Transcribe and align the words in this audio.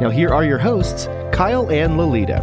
Now, 0.00 0.10
here 0.10 0.30
are 0.30 0.42
your 0.42 0.58
hosts, 0.58 1.06
Kyle 1.32 1.70
and 1.70 1.96
Lolita. 1.96 2.42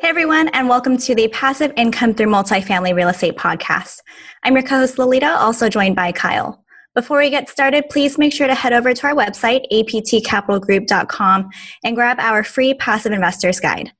Hey, 0.00 0.08
everyone, 0.08 0.48
and 0.54 0.66
welcome 0.66 0.96
to 0.96 1.14
the 1.14 1.28
Passive 1.28 1.74
Income 1.76 2.14
Through 2.14 2.28
Multifamily 2.28 2.94
Real 2.94 3.10
Estate 3.10 3.36
podcast. 3.36 4.00
I'm 4.44 4.54
your 4.54 4.62
co 4.62 4.78
host, 4.78 4.98
Lolita, 4.98 5.28
also 5.28 5.68
joined 5.68 5.94
by 5.94 6.10
Kyle. 6.10 6.64
Before 6.94 7.18
we 7.18 7.28
get 7.28 7.50
started, 7.50 7.84
please 7.90 8.16
make 8.16 8.32
sure 8.32 8.46
to 8.46 8.54
head 8.54 8.72
over 8.72 8.94
to 8.94 9.06
our 9.08 9.14
website, 9.14 9.70
aptcapitalgroup.com, 9.70 11.50
and 11.84 11.94
grab 11.94 12.18
our 12.18 12.42
free 12.42 12.72
Passive 12.72 13.12
Investors 13.12 13.60
Guide. 13.60 13.92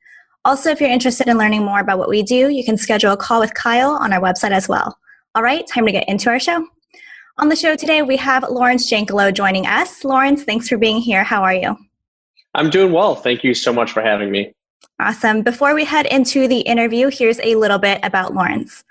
Also, 0.47 0.71
if 0.71 0.81
you're 0.81 0.89
interested 0.89 1.29
in 1.29 1.37
learning 1.37 1.65
more 1.65 1.81
about 1.81 1.99
what 1.99 2.09
we 2.09 2.23
do, 2.23 2.49
you 2.49 2.65
can 2.65 2.79
schedule 2.79 3.13
a 3.13 3.17
call 3.19 3.41
with 3.41 3.53
Kyle 3.53 3.91
on 3.91 4.15
our 4.15 4.21
website 4.23 4.53
as 4.53 4.71
well. 4.71 4.99
All 5.35 5.43
right, 5.43 5.67
time 5.67 5.85
to 5.85 5.93
get 5.93 6.09
into 6.09 6.31
our 6.31 6.41
show. 6.41 6.67
On 7.41 7.49
the 7.49 7.55
show 7.55 7.77
today, 7.77 8.03
we 8.03 8.17
have 8.17 8.43
Lawrence 8.51 8.91
Jankalo 8.91 9.33
joining 9.33 9.65
us. 9.65 10.03
Lawrence, 10.03 10.43
thanks 10.43 10.69
for 10.69 10.77
being 10.77 10.99
here. 10.99 11.23
How 11.23 11.45
are 11.45 11.55
you? 11.55 11.77
I'm 12.57 12.69
doing 12.69 12.93
well. 12.93 13.15
Thank 13.15 13.45
you 13.45 13.55
so 13.55 13.73
much 13.73 13.93
for 13.93 14.03
having 14.03 14.33
me. 14.33 14.53
Awesome. 14.99 15.43
Before 15.43 15.73
we 15.73 15.85
head 15.85 16.07
into 16.07 16.49
the 16.49 16.59
interview, 16.63 17.11
here's 17.13 17.39
a 17.39 17.55
little 17.55 17.79
bit 17.79 18.01
about 18.03 18.35
Lawrence. 18.35 18.83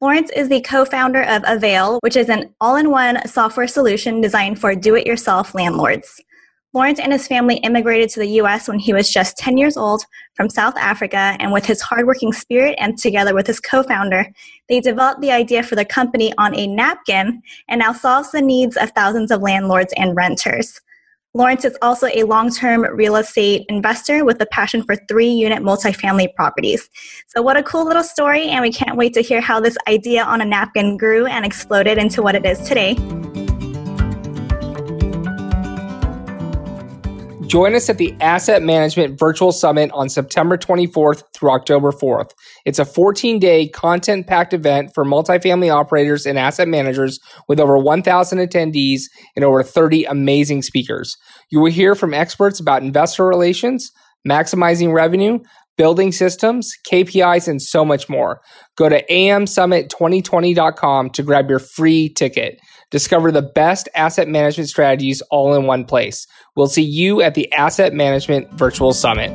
Lawrence 0.00 0.32
is 0.34 0.48
the 0.48 0.62
co 0.62 0.84
founder 0.84 1.22
of 1.22 1.44
Avail, 1.46 2.00
which 2.02 2.16
is 2.16 2.28
an 2.28 2.52
all 2.60 2.74
in 2.74 2.90
one 2.90 3.24
software 3.28 3.68
solution 3.68 4.20
designed 4.20 4.58
for 4.58 4.74
do 4.74 4.96
it 4.96 5.06
yourself 5.06 5.54
landlords. 5.54 6.20
Lawrence 6.74 6.98
and 6.98 7.12
his 7.12 7.26
family 7.26 7.56
immigrated 7.56 8.08
to 8.10 8.20
the 8.20 8.40
US 8.40 8.66
when 8.66 8.78
he 8.78 8.94
was 8.94 9.10
just 9.10 9.36
10 9.36 9.58
years 9.58 9.76
old 9.76 10.04
from 10.34 10.48
South 10.48 10.76
Africa, 10.76 11.36
and 11.38 11.52
with 11.52 11.66
his 11.66 11.82
hardworking 11.82 12.32
spirit 12.32 12.76
and 12.78 12.96
together 12.96 13.34
with 13.34 13.46
his 13.46 13.60
co 13.60 13.82
founder, 13.82 14.26
they 14.68 14.80
developed 14.80 15.20
the 15.20 15.30
idea 15.30 15.62
for 15.62 15.74
the 15.74 15.84
company 15.84 16.32
on 16.38 16.54
a 16.54 16.66
napkin 16.66 17.42
and 17.68 17.80
now 17.80 17.92
solves 17.92 18.30
the 18.30 18.40
needs 18.40 18.78
of 18.78 18.90
thousands 18.92 19.30
of 19.30 19.42
landlords 19.42 19.92
and 19.98 20.16
renters. 20.16 20.80
Lawrence 21.34 21.64
is 21.64 21.76
also 21.80 22.08
a 22.14 22.24
long 22.24 22.50
term 22.50 22.82
real 22.94 23.16
estate 23.16 23.64
investor 23.68 24.24
with 24.24 24.40
a 24.40 24.46
passion 24.46 24.82
for 24.82 24.96
three 25.08 25.28
unit 25.28 25.62
multifamily 25.62 26.34
properties. 26.34 26.88
So, 27.28 27.42
what 27.42 27.56
a 27.58 27.62
cool 27.62 27.86
little 27.86 28.04
story, 28.04 28.48
and 28.48 28.62
we 28.62 28.72
can't 28.72 28.96
wait 28.96 29.12
to 29.14 29.20
hear 29.20 29.42
how 29.42 29.60
this 29.60 29.76
idea 29.88 30.24
on 30.24 30.40
a 30.40 30.44
napkin 30.46 30.96
grew 30.96 31.26
and 31.26 31.44
exploded 31.44 31.98
into 31.98 32.22
what 32.22 32.34
it 32.34 32.46
is 32.46 32.60
today. 32.60 32.96
Join 37.52 37.74
us 37.74 37.90
at 37.90 37.98
the 37.98 38.16
Asset 38.18 38.62
Management 38.62 39.18
Virtual 39.18 39.52
Summit 39.52 39.90
on 39.92 40.08
September 40.08 40.56
24th 40.56 41.24
through 41.34 41.50
October 41.50 41.92
4th. 41.92 42.30
It's 42.64 42.78
a 42.78 42.86
14 42.86 43.38
day 43.38 43.68
content 43.68 44.26
packed 44.26 44.54
event 44.54 44.94
for 44.94 45.04
multifamily 45.04 45.70
operators 45.70 46.24
and 46.24 46.38
asset 46.38 46.66
managers 46.66 47.20
with 47.48 47.60
over 47.60 47.76
1,000 47.76 48.38
attendees 48.38 49.02
and 49.36 49.44
over 49.44 49.62
30 49.62 50.04
amazing 50.04 50.62
speakers. 50.62 51.18
You 51.50 51.60
will 51.60 51.70
hear 51.70 51.94
from 51.94 52.14
experts 52.14 52.58
about 52.58 52.84
investor 52.84 53.26
relations, 53.26 53.92
maximizing 54.26 54.94
revenue, 54.94 55.40
building 55.76 56.12
systems, 56.12 56.72
KPIs, 56.90 57.46
and 57.48 57.60
so 57.60 57.84
much 57.84 58.08
more. 58.08 58.40
Go 58.76 58.88
to 58.88 59.04
amsummit2020.com 59.06 61.10
to 61.10 61.22
grab 61.22 61.50
your 61.50 61.58
free 61.58 62.08
ticket. 62.08 62.58
Discover 62.90 63.32
the 63.32 63.42
best 63.42 63.88
asset 63.94 64.28
management 64.28 64.68
strategies 64.68 65.22
all 65.30 65.54
in 65.54 65.66
one 65.66 65.84
place. 65.84 66.26
We'll 66.56 66.66
see 66.66 66.82
you 66.82 67.22
at 67.22 67.34
the 67.34 67.50
Asset 67.52 67.94
Management 67.94 68.50
Virtual 68.52 68.92
Summit. 68.92 69.30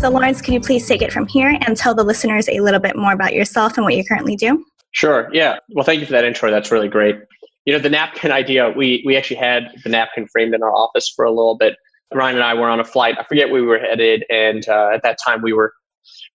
So, 0.00 0.10
Lawrence, 0.10 0.40
can 0.40 0.54
you 0.54 0.60
please 0.60 0.86
take 0.86 1.02
it 1.02 1.12
from 1.12 1.26
here 1.26 1.58
and 1.66 1.76
tell 1.76 1.92
the 1.92 2.04
listeners 2.04 2.48
a 2.48 2.60
little 2.60 2.78
bit 2.78 2.96
more 2.96 3.12
about 3.12 3.34
yourself 3.34 3.76
and 3.76 3.84
what 3.84 3.96
you 3.96 4.04
currently 4.04 4.36
do? 4.36 4.64
Sure. 4.92 5.28
Yeah. 5.32 5.56
Well, 5.70 5.84
thank 5.84 6.00
you 6.00 6.06
for 6.06 6.12
that 6.12 6.24
intro. 6.24 6.50
That's 6.50 6.70
really 6.70 6.88
great. 6.88 7.16
You 7.64 7.72
know, 7.72 7.80
the 7.80 7.90
napkin 7.90 8.30
idea, 8.30 8.72
we, 8.74 9.02
we 9.04 9.16
actually 9.16 9.36
had 9.36 9.64
the 9.82 9.90
napkin 9.90 10.26
framed 10.32 10.54
in 10.54 10.62
our 10.62 10.72
office 10.72 11.12
for 11.14 11.24
a 11.24 11.30
little 11.30 11.56
bit. 11.58 11.74
Ryan 12.14 12.36
and 12.36 12.44
I 12.44 12.54
were 12.54 12.68
on 12.68 12.80
a 12.80 12.84
flight. 12.84 13.16
I 13.18 13.24
forget 13.24 13.50
where 13.50 13.60
we 13.60 13.66
were 13.66 13.78
headed. 13.78 14.24
And 14.30 14.66
uh, 14.68 14.90
at 14.94 15.02
that 15.02 15.18
time, 15.24 15.42
we 15.42 15.52
were 15.52 15.72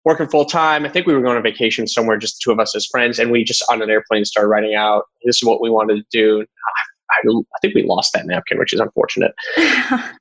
working 0.06 0.28
full 0.28 0.46
time. 0.46 0.86
I 0.86 0.90
think 0.90 1.08
we 1.08 1.14
were 1.14 1.22
going 1.22 1.38
on 1.38 1.44
vacation 1.44 1.88
somewhere, 1.88 2.18
just 2.18 2.36
the 2.36 2.42
two 2.44 2.52
of 2.52 2.60
us 2.60 2.76
as 2.76 2.86
friends, 2.86 3.20
and 3.20 3.32
we 3.32 3.44
just 3.44 3.64
on 3.70 3.82
an 3.82 3.90
airplane 3.90 4.26
started 4.26 4.50
writing 4.50 4.76
out 4.76 5.04
this 5.24 5.38
is 5.38 5.44
what 5.44 5.62
we 5.62 5.70
wanted 5.70 5.96
to 5.96 6.04
do. 6.12 6.42
I, 6.42 6.82
I, 7.12 7.30
I 7.30 7.60
think 7.62 7.76
we 7.76 7.84
lost 7.84 8.12
that 8.14 8.26
napkin, 8.26 8.58
which 8.58 8.74
is 8.74 8.80
unfortunate. 8.80 9.34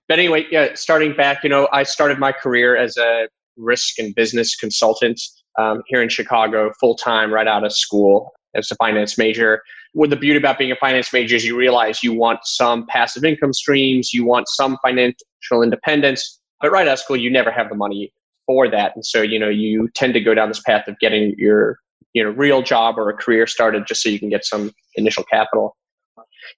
but 0.09 0.19
anyway, 0.19 0.47
yeah, 0.51 0.69
starting 0.75 1.15
back, 1.15 1.43
you 1.43 1.51
know, 1.51 1.69
I 1.73 1.83
started 1.83 2.19
my 2.19 2.33
career 2.33 2.77
as 2.77 2.97
a 2.97 3.29
risk 3.57 3.99
and 3.99 4.15
business 4.15 4.57
consultant 4.57 5.21
um, 5.59 5.83
here 5.87 6.03
in 6.03 6.09
Chicago, 6.09 6.73
full 6.81 6.95
time, 6.95 7.33
right 7.33 7.47
out 7.47 7.65
of 7.65 7.73
school 7.73 8.33
as 8.55 8.71
a 8.71 8.75
finance 8.77 9.19
major. 9.19 9.63
What 9.93 10.11
the 10.11 10.17
beauty 10.17 10.39
about 10.39 10.59
being 10.59 10.73
a 10.73 10.77
finance 10.77 11.13
major 11.13 11.37
is 11.37 11.45
you 11.45 11.57
realize 11.57 12.03
you 12.03 12.15
want 12.15 12.41
some 12.45 12.87
passive 12.87 13.25
income 13.25 13.53
streams, 13.53 14.13
you 14.13 14.25
want 14.25 14.49
some 14.49 14.79
financial 14.83 15.63
independence, 15.63 16.41
but 16.61 16.71
right 16.71 16.89
out 16.89 16.95
of 16.95 16.99
school, 16.99 17.17
you 17.17 17.31
never 17.31 17.51
have 17.51 17.69
the 17.69 17.75
money 17.75 18.13
for 18.47 18.69
that. 18.71 18.93
And 18.95 19.05
so, 19.05 19.21
you 19.21 19.39
know, 19.39 19.49
you 19.49 19.89
tend 19.95 20.15
to 20.15 20.21
go 20.21 20.35
down 20.35 20.49
this 20.49 20.61
path 20.61 20.89
of 20.89 20.99
getting 20.99 21.35
your, 21.37 21.79
you 22.15 22.25
know, 22.25 22.31
real 22.31 22.63
job 22.63 22.99
or 22.99 23.11
a 23.11 23.15
career 23.15 23.47
started 23.47 23.87
just 23.87 24.03
so 24.03 24.09
you 24.09 24.19
can 24.19 24.31
get 24.31 24.45
some 24.45 24.73
initial 24.97 25.25
capital. 25.25 25.77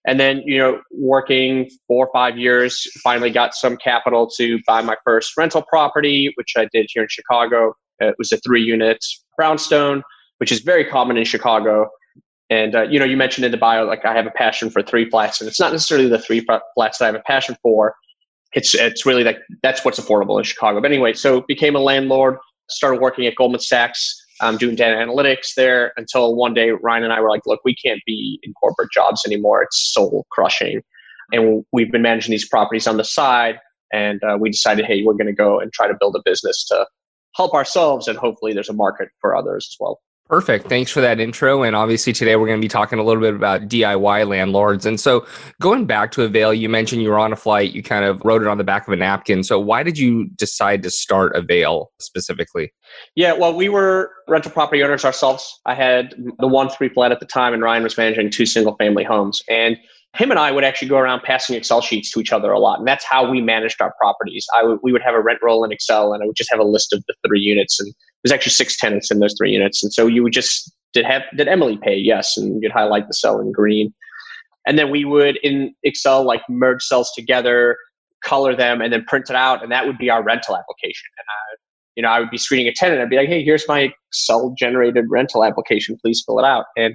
And 0.06 0.18
then, 0.18 0.42
you 0.46 0.58
know, 0.58 0.80
working 0.92 1.70
four 1.86 2.06
or 2.06 2.12
five 2.12 2.38
years, 2.38 2.86
finally 3.02 3.30
got 3.30 3.54
some 3.54 3.76
capital 3.76 4.28
to 4.36 4.58
buy 4.66 4.80
my 4.80 4.96
first 5.04 5.36
rental 5.36 5.62
property, 5.62 6.32
which 6.36 6.54
I 6.56 6.68
did 6.72 6.86
here 6.92 7.02
in 7.02 7.08
Chicago. 7.10 7.74
It 8.00 8.14
was 8.18 8.32
a 8.32 8.38
three 8.38 8.62
unit 8.62 9.04
brownstone, 9.36 10.02
which 10.38 10.50
is 10.50 10.60
very 10.60 10.84
common 10.84 11.16
in 11.16 11.24
Chicago. 11.24 11.88
And, 12.50 12.75
uh, 12.75 12.82
you 12.82 12.99
know, 12.99 13.05
you 13.05 13.16
mentioned 13.16 13.44
in 13.44 13.53
the 13.53 13.56
bio, 13.56 13.84
like 13.84 14.05
I 14.05 14.15
have 14.15 14.27
a 14.27 14.31
passion 14.31 14.71
for 14.71 14.82
three 14.82 15.09
flats, 15.09 15.41
and 15.41 15.49
it's 15.49 15.59
not 15.59 15.72
necessarily 15.72 16.09
the 16.09 16.19
three 16.19 16.44
flats 16.75 16.99
that 16.99 17.05
I 17.05 17.06
have 17.06 17.15
a 17.15 17.22
passion 17.27 17.56
for 17.62 17.94
it's 18.55 18.75
it's 18.75 19.05
really 19.05 19.25
like 19.25 19.38
that's 19.62 19.84
what's 19.84 20.00
affordable 20.00 20.38
in 20.38 20.44
Chicago. 20.44 20.81
But 20.81 20.91
anyway, 20.91 21.12
so 21.12 21.43
became 21.43 21.77
a 21.77 21.81
landlord, 21.81 22.38
started 22.71 23.00
working 23.00 23.27
at 23.27 23.34
Goldman 23.34 23.60
Sachs, 23.60 24.15
um, 24.41 24.56
doing 24.56 24.77
data 24.77 24.97
analytics 24.97 25.55
there 25.56 25.93
until 25.97 26.34
one 26.37 26.55
day 26.55 26.71
Ryan 26.71 27.05
and 27.05 27.12
I 27.12 27.21
were 27.21 27.31
like, 27.31 27.43
look, 27.47 27.60
we 27.65 27.75
can't 27.75 28.00
be 28.06 28.38
in 28.43 28.53
corporate 28.55 28.91
jobs 28.93 29.22
anymore. 29.26 29.62
It's 29.62 29.93
soul 29.93 30.26
crushing, 30.31 30.82
and 31.32 31.65
we've 31.72 31.91
been 31.91 32.03
managing 32.03 32.31
these 32.31 32.49
properties 32.49 32.87
on 32.87 32.97
the 32.97 33.05
side, 33.05 33.59
and 33.93 34.22
uh, 34.22 34.38
we 34.41 34.50
decided, 34.50 34.87
hey, 34.87 35.03
we're 35.03 35.15
going 35.15 35.26
to 35.26 35.32
go 35.32 35.59
and 35.59 35.72
try 35.72 35.88
to 35.88 35.94
build 35.99 36.16
a 36.16 36.22
business 36.25 36.65
to 36.66 36.87
help 37.34 37.55
ourselves, 37.55 38.06
and 38.06 38.16
hopefully 38.16 38.53
there's 38.53 38.69
a 38.69 38.75
market 38.75 39.09
for 39.21 39.37
others 39.37 39.69
as 39.71 39.76
well. 39.81 40.00
Perfect. 40.28 40.70
Thanks 40.70 40.90
for 40.90 41.02
that 41.02 41.20
intro. 41.20 41.62
And 41.64 41.76
obviously, 41.76 42.14
today 42.14 42.36
we're 42.36 42.46
going 42.46 42.58
to 42.58 42.64
be 42.64 42.68
talking 42.68 42.98
a 42.98 43.02
little 43.02 43.20
bit 43.20 43.34
about 43.34 43.68
DIY 43.68 44.26
landlords. 44.26 44.86
And 44.86 44.98
so, 44.98 45.26
going 45.60 45.84
back 45.84 46.12
to 46.12 46.22
Avail, 46.22 46.54
you 46.54 46.70
mentioned 46.70 47.02
you 47.02 47.10
were 47.10 47.18
on 47.18 47.30
a 47.32 47.36
flight, 47.36 47.72
you 47.72 47.82
kind 47.82 48.06
of 48.06 48.22
wrote 48.24 48.40
it 48.40 48.48
on 48.48 48.56
the 48.56 48.64
back 48.64 48.88
of 48.88 48.94
a 48.94 48.96
napkin. 48.96 49.44
So, 49.44 49.60
why 49.60 49.82
did 49.82 49.98
you 49.98 50.24
decide 50.36 50.82
to 50.84 50.90
start 50.90 51.36
Avail 51.36 51.90
specifically? 52.00 52.72
Yeah, 53.14 53.34
well, 53.34 53.54
we 53.54 53.68
were 53.68 54.10
rental 54.26 54.50
property 54.50 54.82
owners 54.82 55.04
ourselves. 55.04 55.60
I 55.66 55.74
had 55.74 56.14
the 56.38 56.48
one 56.48 56.70
three 56.70 56.88
flat 56.88 57.12
at 57.12 57.20
the 57.20 57.26
time, 57.26 57.52
and 57.52 57.62
Ryan 57.62 57.82
was 57.82 57.98
managing 57.98 58.30
two 58.30 58.46
single 58.46 58.76
family 58.76 59.04
homes. 59.04 59.43
And 59.50 59.76
him 60.14 60.31
and 60.31 60.38
I 60.38 60.52
would 60.52 60.64
actually 60.64 60.88
go 60.88 60.99
around 60.99 61.22
passing 61.22 61.56
Excel 61.56 61.81
sheets 61.81 62.11
to 62.12 62.20
each 62.20 62.32
other 62.32 62.52
a 62.52 62.58
lot, 62.58 62.78
and 62.78 62.87
that's 62.87 63.05
how 63.05 63.28
we 63.28 63.40
managed 63.40 63.81
our 63.81 63.93
properties. 63.99 64.46
I 64.55 64.61
w- 64.61 64.78
we 64.82 64.93
would 64.93 65.02
have 65.02 65.14
a 65.14 65.20
rent 65.20 65.40
roll 65.43 65.64
in 65.64 65.72
Excel, 65.72 66.12
and 66.12 66.22
I 66.22 66.26
would 66.26 66.37
just 66.37 66.50
have 66.50 66.61
a 66.61 66.64
list 66.64 66.93
of 66.93 67.02
the 67.08 67.14
three 67.26 67.40
units, 67.40 67.81
and 67.81 67.93
there's 68.22 68.32
actually 68.32 68.52
six 68.52 68.78
tenants 68.78 69.11
in 69.11 69.19
those 69.19 69.34
three 69.37 69.50
units, 69.50 69.82
and 69.82 69.93
so 69.93 70.06
you 70.06 70.22
would 70.22 70.32
just 70.32 70.72
did 70.93 71.05
have 71.05 71.22
did 71.37 71.49
Emily 71.49 71.78
pay? 71.82 71.96
Yes, 71.96 72.37
and 72.37 72.62
you'd 72.62 72.70
highlight 72.70 73.08
the 73.08 73.14
cell 73.14 73.40
in 73.40 73.50
green, 73.50 73.93
and 74.66 74.78
then 74.78 74.90
we 74.90 75.05
would 75.05 75.37
in 75.43 75.75
Excel 75.82 76.22
like 76.22 76.43
merge 76.49 76.82
cells 76.82 77.11
together, 77.12 77.76
color 78.25 78.55
them, 78.55 78.81
and 78.81 78.93
then 78.93 79.05
print 79.05 79.26
it 79.28 79.37
out, 79.37 79.64
and 79.64 79.72
that 79.72 79.84
would 79.84 79.99
be 79.99 80.11
our 80.11 80.22
rental 80.22 80.56
application. 80.56 81.08
And 81.19 81.26
I, 81.28 81.56
you 81.96 82.02
know, 82.02 82.08
I 82.08 82.20
would 82.20 82.31
be 82.31 82.38
screening 82.38 82.69
a 82.69 82.72
tenant, 82.72 83.00
I'd 83.00 83.11
be 83.11 83.16
like, 83.16 83.28
hey, 83.28 83.43
here's 83.43 83.66
my 83.66 83.93
Excel 84.11 84.55
generated 84.56 85.06
rental 85.08 85.44
application, 85.44 85.99
please 86.00 86.22
fill 86.25 86.38
it 86.38 86.44
out, 86.44 86.66
and 86.76 86.94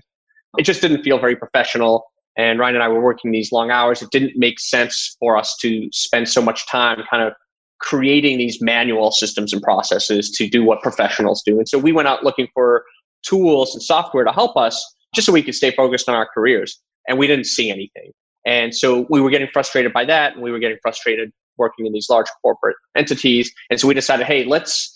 it 0.57 0.63
just 0.63 0.81
didn't 0.81 1.03
feel 1.03 1.19
very 1.19 1.35
professional 1.35 2.08
and 2.37 2.59
Ryan 2.59 2.75
and 2.75 2.83
I 2.83 2.87
were 2.87 3.01
working 3.01 3.31
these 3.31 3.51
long 3.51 3.71
hours. 3.71 4.01
It 4.01 4.09
didn't 4.11 4.33
make 4.35 4.59
sense 4.59 5.15
for 5.19 5.37
us 5.37 5.55
to 5.61 5.89
spend 5.91 6.29
so 6.29 6.41
much 6.41 6.67
time 6.67 7.01
kind 7.09 7.23
of 7.23 7.33
creating 7.79 8.37
these 8.37 8.61
manual 8.61 9.11
systems 9.11 9.53
and 9.53 9.61
processes 9.61 10.29
to 10.31 10.47
do 10.47 10.63
what 10.63 10.81
professionals 10.81 11.41
do. 11.45 11.57
And 11.57 11.67
so 11.67 11.77
we 11.77 11.91
went 11.91 12.07
out 12.07 12.23
looking 12.23 12.47
for 12.53 12.85
tools 13.23 13.73
and 13.73 13.81
software 13.81 14.23
to 14.23 14.31
help 14.31 14.57
us 14.57 14.83
just 15.15 15.25
so 15.25 15.33
we 15.33 15.41
could 15.41 15.55
stay 15.55 15.71
focused 15.71 16.07
on 16.07 16.15
our 16.15 16.27
careers. 16.33 16.79
And 17.07 17.17
we 17.17 17.27
didn't 17.27 17.45
see 17.45 17.71
anything. 17.71 18.11
And 18.45 18.75
so 18.75 19.05
we 19.09 19.21
were 19.21 19.29
getting 19.29 19.49
frustrated 19.51 19.91
by 19.93 20.05
that, 20.05 20.33
and 20.33 20.41
we 20.41 20.51
were 20.51 20.59
getting 20.59 20.77
frustrated 20.81 21.31
working 21.57 21.85
in 21.85 21.93
these 21.93 22.07
large 22.09 22.27
corporate 22.41 22.77
entities. 22.95 23.51
And 23.69 23.79
so 23.79 23.87
we 23.87 23.93
decided, 23.93 24.25
hey, 24.25 24.45
let's 24.45 24.93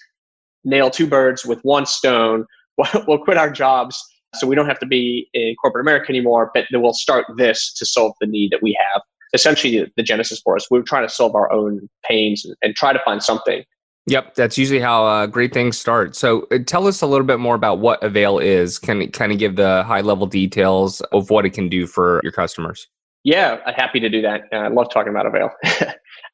nail 0.63 0.89
two 0.89 1.07
birds 1.07 1.45
with 1.45 1.59
one 1.63 1.85
stone. 1.85 2.45
We'll 3.07 3.19
quit 3.19 3.37
our 3.37 3.51
jobs 3.51 4.03
so 4.35 4.47
we 4.47 4.55
don't 4.55 4.67
have 4.67 4.79
to 4.79 4.85
be 4.85 5.29
in 5.33 5.55
corporate 5.61 5.83
America 5.83 6.09
anymore, 6.09 6.51
but 6.53 6.65
then 6.71 6.81
we'll 6.81 6.93
start 6.93 7.25
this 7.37 7.73
to 7.73 7.85
solve 7.85 8.13
the 8.19 8.27
need 8.27 8.51
that 8.51 8.61
we 8.61 8.77
have. 8.93 9.01
Essentially, 9.33 9.91
the 9.95 10.03
genesis 10.03 10.41
for 10.43 10.55
us, 10.55 10.67
we 10.69 10.77
were 10.77 10.85
trying 10.85 11.07
to 11.07 11.13
solve 11.13 11.35
our 11.35 11.51
own 11.51 11.89
pains 12.07 12.45
and, 12.61 12.75
try 12.75 12.93
to 12.93 12.99
find 13.03 13.23
something. 13.23 13.63
Yep, 14.05 14.35
that's 14.35 14.57
usually 14.57 14.79
how 14.79 15.05
uh, 15.05 15.27
great 15.27 15.53
things 15.53 15.77
start. 15.77 16.15
So, 16.15 16.45
uh, 16.51 16.59
tell 16.65 16.87
us 16.87 17.01
a 17.01 17.07
little 17.07 17.25
bit 17.25 17.39
more 17.39 17.55
about 17.55 17.79
what 17.79 18.03
Avail 18.03 18.37
is. 18.37 18.77
Can 18.77 19.09
kind 19.11 19.31
of 19.31 19.39
give 19.39 19.55
the 19.55 19.83
high 19.83 20.01
level 20.01 20.27
details 20.27 20.99
of 21.13 21.29
what 21.29 21.45
it 21.45 21.51
can 21.51 21.69
do 21.69 21.87
for 21.87 22.19
your 22.21 22.33
customers? 22.33 22.87
Yeah, 23.23 23.59
I'm 23.65 23.73
happy 23.73 24.01
to 24.01 24.09
do 24.09 24.21
that. 24.21 24.41
Uh, 24.51 24.57
I 24.57 24.67
love 24.67 24.91
talking 24.91 25.09
about 25.09 25.25
Avail. 25.25 25.49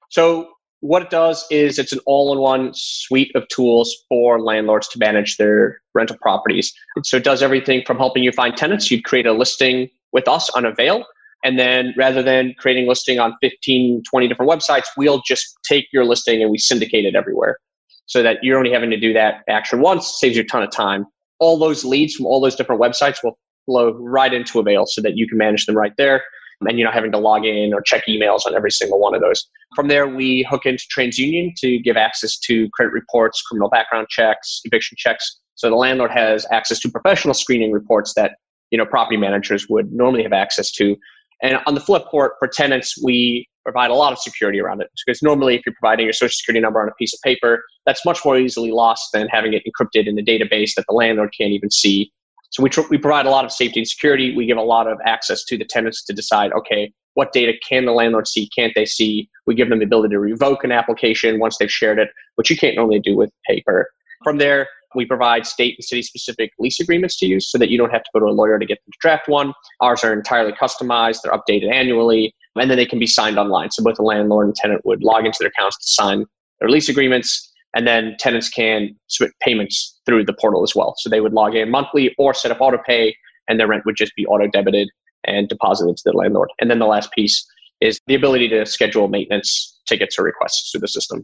so, 0.09 0.49
what 0.81 1.01
it 1.01 1.09
does 1.09 1.45
is 1.51 1.77
it's 1.77 1.91
an 1.91 1.99
all-in-one 2.05 2.71
suite 2.73 3.31
of 3.35 3.47
tools 3.49 3.95
for 4.07 4.41
landlords 4.41 4.87
to 4.89 4.99
manage 4.99 5.37
their 5.37 5.81
rental 5.93 6.17
properties. 6.21 6.73
So 7.03 7.17
it 7.17 7.23
does 7.23 7.43
everything 7.43 7.83
from 7.85 7.97
helping 7.97 8.23
you 8.23 8.31
find 8.31 8.55
tenants. 8.55 8.89
You'd 8.89 9.03
create 9.03 9.25
a 9.25 9.33
listing 9.33 9.89
with 10.13 10.27
us 10.27 10.49
on 10.51 10.65
Avail. 10.65 11.05
And 11.43 11.59
then 11.59 11.93
rather 11.97 12.21
than 12.21 12.53
creating 12.57 12.87
listing 12.87 13.19
on 13.19 13.35
15, 13.41 14.03
20 14.09 14.27
different 14.27 14.51
websites, 14.51 14.85
we'll 14.97 15.21
just 15.25 15.57
take 15.63 15.85
your 15.91 16.05
listing 16.05 16.41
and 16.41 16.51
we 16.51 16.57
syndicate 16.57 17.05
it 17.05 17.15
everywhere 17.15 17.57
so 18.05 18.23
that 18.23 18.37
you're 18.41 18.57
only 18.57 18.71
having 18.71 18.89
to 18.89 18.99
do 18.99 19.13
that 19.13 19.43
action 19.47 19.81
once, 19.81 20.19
saves 20.19 20.35
you 20.35 20.43
a 20.43 20.45
ton 20.45 20.63
of 20.63 20.71
time. 20.71 21.05
All 21.39 21.57
those 21.57 21.85
leads 21.85 22.15
from 22.15 22.25
all 22.25 22.41
those 22.41 22.55
different 22.55 22.81
websites 22.81 23.23
will 23.23 23.37
flow 23.65 23.93
right 23.93 24.33
into 24.33 24.59
Avail 24.59 24.85
so 24.85 25.01
that 25.01 25.15
you 25.15 25.27
can 25.27 25.37
manage 25.37 25.65
them 25.65 25.77
right 25.77 25.93
there 25.97 26.23
and 26.67 26.77
you're 26.77 26.87
not 26.87 26.93
having 26.93 27.11
to 27.11 27.17
log 27.17 27.45
in 27.45 27.73
or 27.73 27.81
check 27.81 28.03
emails 28.07 28.45
on 28.45 28.55
every 28.55 28.71
single 28.71 28.99
one 28.99 29.15
of 29.15 29.21
those. 29.21 29.45
From 29.75 29.87
there, 29.87 30.07
we 30.07 30.45
hook 30.49 30.65
into 30.65 30.83
TransUnion 30.95 31.53
to 31.57 31.79
give 31.79 31.95
access 31.95 32.37
to 32.39 32.69
credit 32.71 32.91
reports, 32.91 33.41
criminal 33.41 33.69
background 33.69 34.07
checks, 34.09 34.61
eviction 34.65 34.95
checks. 34.97 35.39
So 35.55 35.69
the 35.69 35.75
landlord 35.75 36.11
has 36.11 36.45
access 36.51 36.79
to 36.81 36.89
professional 36.89 37.33
screening 37.33 37.71
reports 37.71 38.13
that 38.15 38.33
you 38.71 38.77
know 38.77 38.85
property 38.85 39.17
managers 39.17 39.67
would 39.69 39.91
normally 39.91 40.23
have 40.23 40.33
access 40.33 40.71
to. 40.73 40.95
And 41.41 41.59
on 41.65 41.75
the 41.75 41.81
flip 41.81 42.03
port 42.11 42.33
for 42.39 42.47
tenants, 42.47 43.01
we 43.01 43.47
provide 43.63 43.91
a 43.91 43.93
lot 43.93 44.11
of 44.11 44.19
security 44.19 44.59
around 44.59 44.81
it 44.81 44.89
because 45.05 45.21
normally 45.21 45.55
if 45.55 45.61
you're 45.65 45.75
providing 45.79 46.05
your 46.05 46.13
social 46.13 46.33
security 46.33 46.59
number 46.59 46.81
on 46.81 46.89
a 46.89 46.93
piece 46.95 47.13
of 47.13 47.19
paper, 47.23 47.63
that's 47.85 48.03
much 48.05 48.23
more 48.25 48.37
easily 48.37 48.71
lost 48.71 49.09
than 49.13 49.27
having 49.27 49.53
it 49.53 49.63
encrypted 49.65 50.07
in 50.07 50.17
a 50.17 50.23
database 50.23 50.73
that 50.75 50.85
the 50.87 50.93
landlord 50.93 51.33
can't 51.37 51.51
even 51.51 51.69
see 51.69 52.11
so 52.49 52.63
we, 52.63 52.69
tr- 52.69 52.87
we 52.89 52.97
provide 52.97 53.25
a 53.25 53.29
lot 53.29 53.45
of 53.45 53.51
safety 53.51 53.79
and 53.79 53.87
security. 53.87 54.35
We 54.35 54.45
give 54.45 54.57
a 54.57 54.61
lot 54.61 54.87
of 54.87 54.97
access 55.05 55.43
to 55.45 55.57
the 55.57 55.65
tenants 55.65 56.03
to 56.05 56.13
decide, 56.13 56.51
okay, 56.53 56.91
what 57.13 57.31
data 57.31 57.53
can 57.67 57.85
the 57.85 57.91
landlord 57.91 58.27
see? 58.27 58.49
Can't 58.55 58.73
they 58.75 58.85
see? 58.85 59.29
We 59.45 59.55
give 59.55 59.69
them 59.69 59.79
the 59.79 59.85
ability 59.85 60.13
to 60.13 60.19
revoke 60.19 60.63
an 60.63 60.71
application 60.71 61.39
once 61.39 61.57
they've 61.57 61.71
shared 61.71 61.99
it, 61.99 62.09
which 62.35 62.49
you 62.49 62.57
can't 62.57 62.75
normally 62.75 62.99
do 62.99 63.15
with 63.15 63.31
paper. 63.47 63.89
From 64.23 64.37
there, 64.37 64.67
we 64.95 65.05
provide 65.05 65.45
state 65.45 65.75
and 65.77 65.83
city 65.83 66.01
specific 66.01 66.51
lease 66.57 66.79
agreements 66.79 67.17
to 67.17 67.27
use 67.27 67.51
so 67.51 67.57
that 67.57 67.69
you 67.69 67.77
don't 67.77 67.91
have 67.91 68.03
to 68.03 68.09
go 68.13 68.19
to 68.19 68.25
a 68.25 68.31
lawyer 68.31 68.57
to 68.57 68.65
get 68.65 68.79
them 68.85 68.91
to 68.91 68.97
draft 69.01 69.27
one. 69.27 69.53
Ours 69.81 70.03
are 70.03 70.13
entirely 70.13 70.51
customized, 70.51 71.21
they're 71.23 71.33
updated 71.33 71.71
annually, 71.71 72.33
and 72.55 72.69
then 72.69 72.77
they 72.77 72.85
can 72.85 72.99
be 72.99 73.07
signed 73.07 73.37
online. 73.37 73.69
So 73.71 73.83
both 73.83 73.97
the 73.97 74.03
landlord 74.03 74.47
and 74.47 74.55
tenant 74.55 74.85
would 74.85 75.03
log 75.03 75.25
into 75.25 75.37
their 75.39 75.49
accounts 75.49 75.77
to 75.77 75.87
sign 75.87 76.25
their 76.59 76.69
lease 76.69 76.89
agreements 76.89 77.48
and 77.75 77.87
then 77.87 78.15
tenants 78.19 78.49
can 78.49 78.95
switch 79.07 79.31
payments 79.41 79.99
through 80.05 80.25
the 80.25 80.33
portal 80.33 80.63
as 80.63 80.73
well. 80.75 80.95
So 80.97 81.09
they 81.09 81.21
would 81.21 81.33
log 81.33 81.55
in 81.55 81.69
monthly 81.69 82.13
or 82.17 82.33
set 82.33 82.51
up 82.51 82.61
auto 82.61 82.79
pay, 82.85 83.15
and 83.47 83.59
their 83.59 83.67
rent 83.67 83.85
would 83.85 83.95
just 83.95 84.15
be 84.15 84.25
auto 84.25 84.47
debited 84.47 84.89
and 85.25 85.47
deposited 85.49 85.97
to 85.97 86.03
the 86.05 86.13
landlord. 86.13 86.49
And 86.59 86.69
then 86.69 86.79
the 86.79 86.85
last 86.85 87.11
piece 87.11 87.45
is 87.81 87.99
the 88.07 88.15
ability 88.15 88.49
to 88.49 88.65
schedule 88.65 89.07
maintenance 89.07 89.79
tickets 89.87 90.17
or 90.17 90.23
requests 90.23 90.71
through 90.71 90.81
the 90.81 90.87
system. 90.87 91.23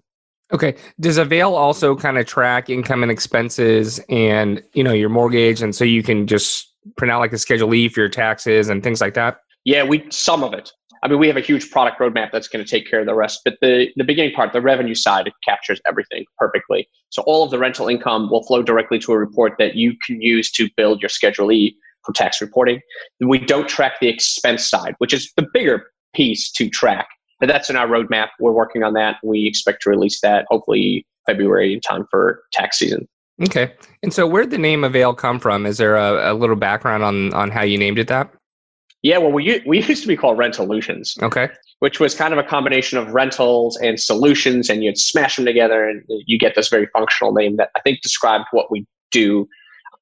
Okay. 0.54 0.76
Does 1.00 1.18
Avail 1.18 1.56
also 1.56 1.96
kind 1.96 2.18
of 2.18 2.28
track 2.28 2.70
income 2.70 3.02
and 3.02 3.12
expenses 3.12 4.00
and 4.10 4.62
you 4.74 4.84
know 4.84 4.94
your 4.94 5.10
mortgage, 5.10 5.62
and 5.62 5.76
so 5.76 5.84
you 5.84 6.04
can 6.04 6.28
just 6.28 6.72
print 6.98 7.12
out 7.12 7.20
like 7.20 7.34
a 7.34 7.38
Schedule 7.38 7.74
E 7.74 7.90
for 7.90 8.02
your 8.02 8.10
taxes 8.10 8.70
and 8.70 8.84
things 8.84 9.02
like 9.02 9.16
that? 9.16 9.40
Yeah, 9.64 9.84
we 9.84 10.06
some 10.12 10.44
of 10.44 10.54
it. 10.54 10.72
I 11.04 11.08
mean, 11.08 11.20
we 11.20 11.28
have 11.28 11.38
a 11.38 11.42
huge 11.42 11.70
product 11.72 12.00
roadmap 12.00 12.32
that's 12.32 12.48
going 12.48 12.64
to 12.64 12.70
take 12.70 12.90
care 12.90 13.00
of 13.00 13.06
the 13.06 13.16
rest, 13.16 13.42
but 13.46 13.56
the, 13.62 13.88
the 13.96 14.04
beginning 14.04 14.34
part, 14.34 14.54
the 14.54 14.62
revenue 14.62 14.96
side, 14.96 15.28
it 15.28 15.34
captures 15.48 15.80
everything 15.88 16.26
perfectly. 16.38 16.88
So 17.10 17.22
all 17.24 17.44
of 17.44 17.52
the 17.52 17.60
rental 17.60 17.88
income 17.88 18.30
will 18.30 18.44
flow 18.44 18.64
directly 18.64 19.00
to 19.00 19.12
a 19.12 19.18
report 19.18 19.54
that 19.60 19.76
you 19.76 19.94
can 20.06 20.22
use 20.22 20.52
to 20.54 20.70
build 20.76 21.02
your 21.02 21.10
Schedule 21.10 21.52
E 21.52 21.76
for 22.04 22.14
tax 22.14 22.42
reporting. 22.42 22.82
We 23.20 23.40
don't 23.40 23.68
track 23.68 24.00
the 24.00 24.08
expense 24.08 24.68
side, 24.68 24.96
which 25.00 25.14
is 25.14 25.32
the 25.38 25.48
bigger 25.54 25.88
piece 26.14 26.52
to 26.54 26.70
track. 26.70 27.08
But 27.40 27.48
that's 27.48 27.70
in 27.70 27.76
our 27.76 27.88
roadmap. 27.88 28.30
We're 28.40 28.54
working 28.54 28.84
on 28.84 28.94
that. 28.94 29.18
We 29.24 29.46
expect 29.46 29.82
to 29.84 29.90
release 29.90 30.22
that 30.22 30.46
hopefully 30.50 31.06
February 31.28 31.74
in 31.74 31.82
time 31.82 32.06
for 32.10 32.44
tax 32.54 32.80
season. 32.80 33.08
Okay. 33.44 33.74
And 34.02 34.14
so 34.14 34.26
where'd 34.26 34.52
the 34.52 34.58
name 34.58 34.86
Avail 34.86 35.14
come 35.14 35.40
from? 35.40 35.66
Is 35.66 35.78
there 35.78 35.98
a, 35.98 36.32
a 36.32 36.34
little 36.34 36.56
background 36.56 37.04
on, 37.04 37.34
on 37.34 37.52
how 37.52 37.64
you 37.64 37.78
named 37.78 38.00
it 38.00 38.08
that? 38.08 38.34
Yeah, 39.06 39.20
well, 39.20 39.32
we 39.32 39.62
we 39.68 39.84
used 39.84 40.02
to 40.02 40.08
be 40.08 40.18
called 40.18 40.40
Rentalutions. 40.40 41.16
Okay. 41.22 41.50
Which 41.78 42.00
was 42.00 42.16
kind 42.16 42.34
of 42.34 42.40
a 42.40 42.44
combination 42.44 42.98
of 42.98 43.14
rentals 43.14 43.78
and 43.78 44.00
solutions, 44.00 44.68
and 44.68 44.84
you'd 44.84 44.98
smash 44.98 45.36
them 45.36 45.46
together, 45.46 45.88
and 45.88 46.04
you 46.26 46.40
get 46.40 46.56
this 46.56 46.70
very 46.70 46.88
functional 46.88 47.32
name 47.32 47.58
that 47.58 47.70
I 47.76 47.82
think 47.82 48.02
described 48.02 48.46
what 48.50 48.72
we 48.72 48.88
do. 49.12 49.48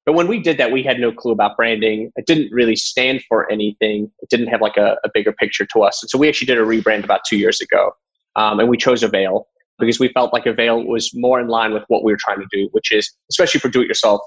But 0.06 0.14
when 0.14 0.26
we 0.26 0.40
did 0.40 0.56
that, 0.56 0.72
we 0.72 0.82
had 0.82 1.00
no 1.00 1.12
clue 1.12 1.32
about 1.32 1.54
branding. 1.54 2.12
It 2.16 2.24
didn't 2.24 2.50
really 2.50 2.76
stand 2.76 3.22
for 3.28 3.50
anything. 3.52 4.10
It 4.20 4.30
didn't 4.30 4.46
have 4.46 4.62
like 4.62 4.78
a, 4.78 4.96
a 5.04 5.10
bigger 5.12 5.34
picture 5.34 5.66
to 5.66 5.82
us. 5.82 6.02
And 6.02 6.08
so 6.08 6.16
we 6.16 6.26
actually 6.26 6.46
did 6.46 6.56
a 6.56 6.62
rebrand 6.62 7.04
about 7.04 7.26
two 7.28 7.36
years 7.36 7.60
ago, 7.60 7.92
um, 8.36 8.58
and 8.58 8.70
we 8.70 8.78
chose 8.78 9.02
Avail 9.02 9.46
because 9.78 10.00
we 10.00 10.08
felt 10.14 10.32
like 10.32 10.46
Avail 10.46 10.82
was 10.82 11.10
more 11.12 11.38
in 11.38 11.48
line 11.48 11.74
with 11.74 11.82
what 11.88 12.04
we 12.04 12.10
were 12.10 12.18
trying 12.18 12.40
to 12.40 12.46
do, 12.50 12.70
which 12.72 12.90
is 12.90 13.12
especially 13.28 13.60
for 13.60 13.68
do-it-yourself, 13.68 14.22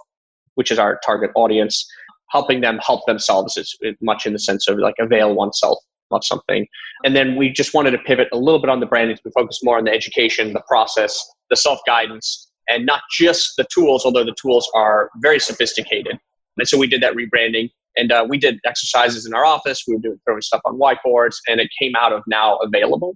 which 0.53 0.69
is 0.69 0.77
our 0.77 0.99
target 1.03 1.31
audience 1.33 1.83
helping 2.29 2.61
them 2.61 2.79
help 2.85 3.05
themselves 3.05 3.57
is 3.57 3.77
much 4.01 4.25
in 4.25 4.33
the 4.33 4.39
sense 4.39 4.67
of 4.67 4.77
like 4.77 4.95
avail 4.99 5.33
oneself 5.33 5.79
of 6.11 6.23
something. 6.23 6.65
And 7.03 7.15
then 7.15 7.35
we 7.35 7.49
just 7.49 7.73
wanted 7.73 7.91
to 7.91 7.97
pivot 7.99 8.29
a 8.31 8.37
little 8.37 8.59
bit 8.59 8.69
on 8.69 8.79
the 8.79 8.85
branding 8.85 9.17
to 9.17 9.31
focus 9.31 9.59
more 9.63 9.77
on 9.77 9.83
the 9.83 9.91
education, 9.91 10.53
the 10.53 10.63
process, 10.67 11.19
the 11.49 11.55
self 11.55 11.79
guidance, 11.85 12.49
and 12.67 12.85
not 12.85 13.01
just 13.11 13.53
the 13.57 13.65
tools, 13.73 14.05
although 14.05 14.23
the 14.23 14.35
tools 14.41 14.69
are 14.73 15.09
very 15.17 15.39
sophisticated. 15.39 16.17
And 16.57 16.67
so 16.67 16.77
we 16.77 16.87
did 16.87 17.01
that 17.01 17.13
rebranding 17.13 17.69
and 17.97 18.11
uh, 18.11 18.25
we 18.27 18.37
did 18.37 18.59
exercises 18.65 19.25
in 19.25 19.33
our 19.33 19.45
office. 19.45 19.83
We 19.87 19.95
were 19.95 20.01
doing 20.01 20.19
throwing 20.25 20.41
stuff 20.41 20.61
on 20.65 20.79
whiteboards 20.79 21.37
and 21.47 21.59
it 21.59 21.69
came 21.79 21.95
out 21.95 22.13
of 22.13 22.23
now 22.27 22.57
available 22.57 23.15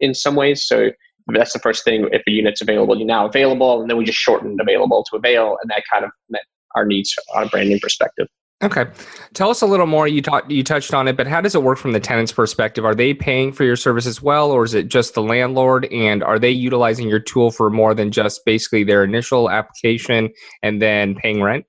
in 0.00 0.14
some 0.14 0.34
ways. 0.34 0.66
So 0.66 0.90
that's 1.28 1.52
the 1.52 1.58
first 1.58 1.84
thing. 1.84 2.08
If 2.12 2.22
a 2.26 2.30
unit's 2.30 2.60
available, 2.60 2.96
you're 2.96 3.06
now 3.06 3.26
available. 3.26 3.80
And 3.80 3.90
then 3.90 3.96
we 3.96 4.04
just 4.04 4.18
shortened 4.18 4.60
available 4.60 5.04
to 5.10 5.16
avail. 5.16 5.56
And 5.60 5.70
that 5.70 5.82
kind 5.90 6.04
of 6.04 6.10
met 6.30 6.42
our 6.74 6.84
needs 6.84 7.14
on 7.34 7.44
a 7.44 7.48
branding 7.48 7.80
perspective. 7.80 8.28
Okay. 8.62 8.86
Tell 9.34 9.50
us 9.50 9.60
a 9.60 9.66
little 9.66 9.86
more. 9.86 10.08
You 10.08 10.22
talked 10.22 10.50
you 10.50 10.64
touched 10.64 10.94
on 10.94 11.08
it, 11.08 11.16
but 11.16 11.26
how 11.26 11.42
does 11.42 11.54
it 11.54 11.62
work 11.62 11.76
from 11.76 11.92
the 11.92 12.00
tenant's 12.00 12.32
perspective? 12.32 12.86
Are 12.86 12.94
they 12.94 13.12
paying 13.12 13.52
for 13.52 13.64
your 13.64 13.76
service 13.76 14.06
as 14.06 14.22
well, 14.22 14.50
or 14.50 14.64
is 14.64 14.72
it 14.72 14.88
just 14.88 15.12
the 15.12 15.22
landlord? 15.22 15.84
And 15.92 16.24
are 16.24 16.38
they 16.38 16.50
utilizing 16.50 17.06
your 17.06 17.20
tool 17.20 17.50
for 17.50 17.68
more 17.68 17.92
than 17.92 18.10
just 18.10 18.46
basically 18.46 18.82
their 18.82 19.04
initial 19.04 19.50
application 19.50 20.30
and 20.62 20.80
then 20.80 21.16
paying 21.16 21.42
rent? 21.42 21.66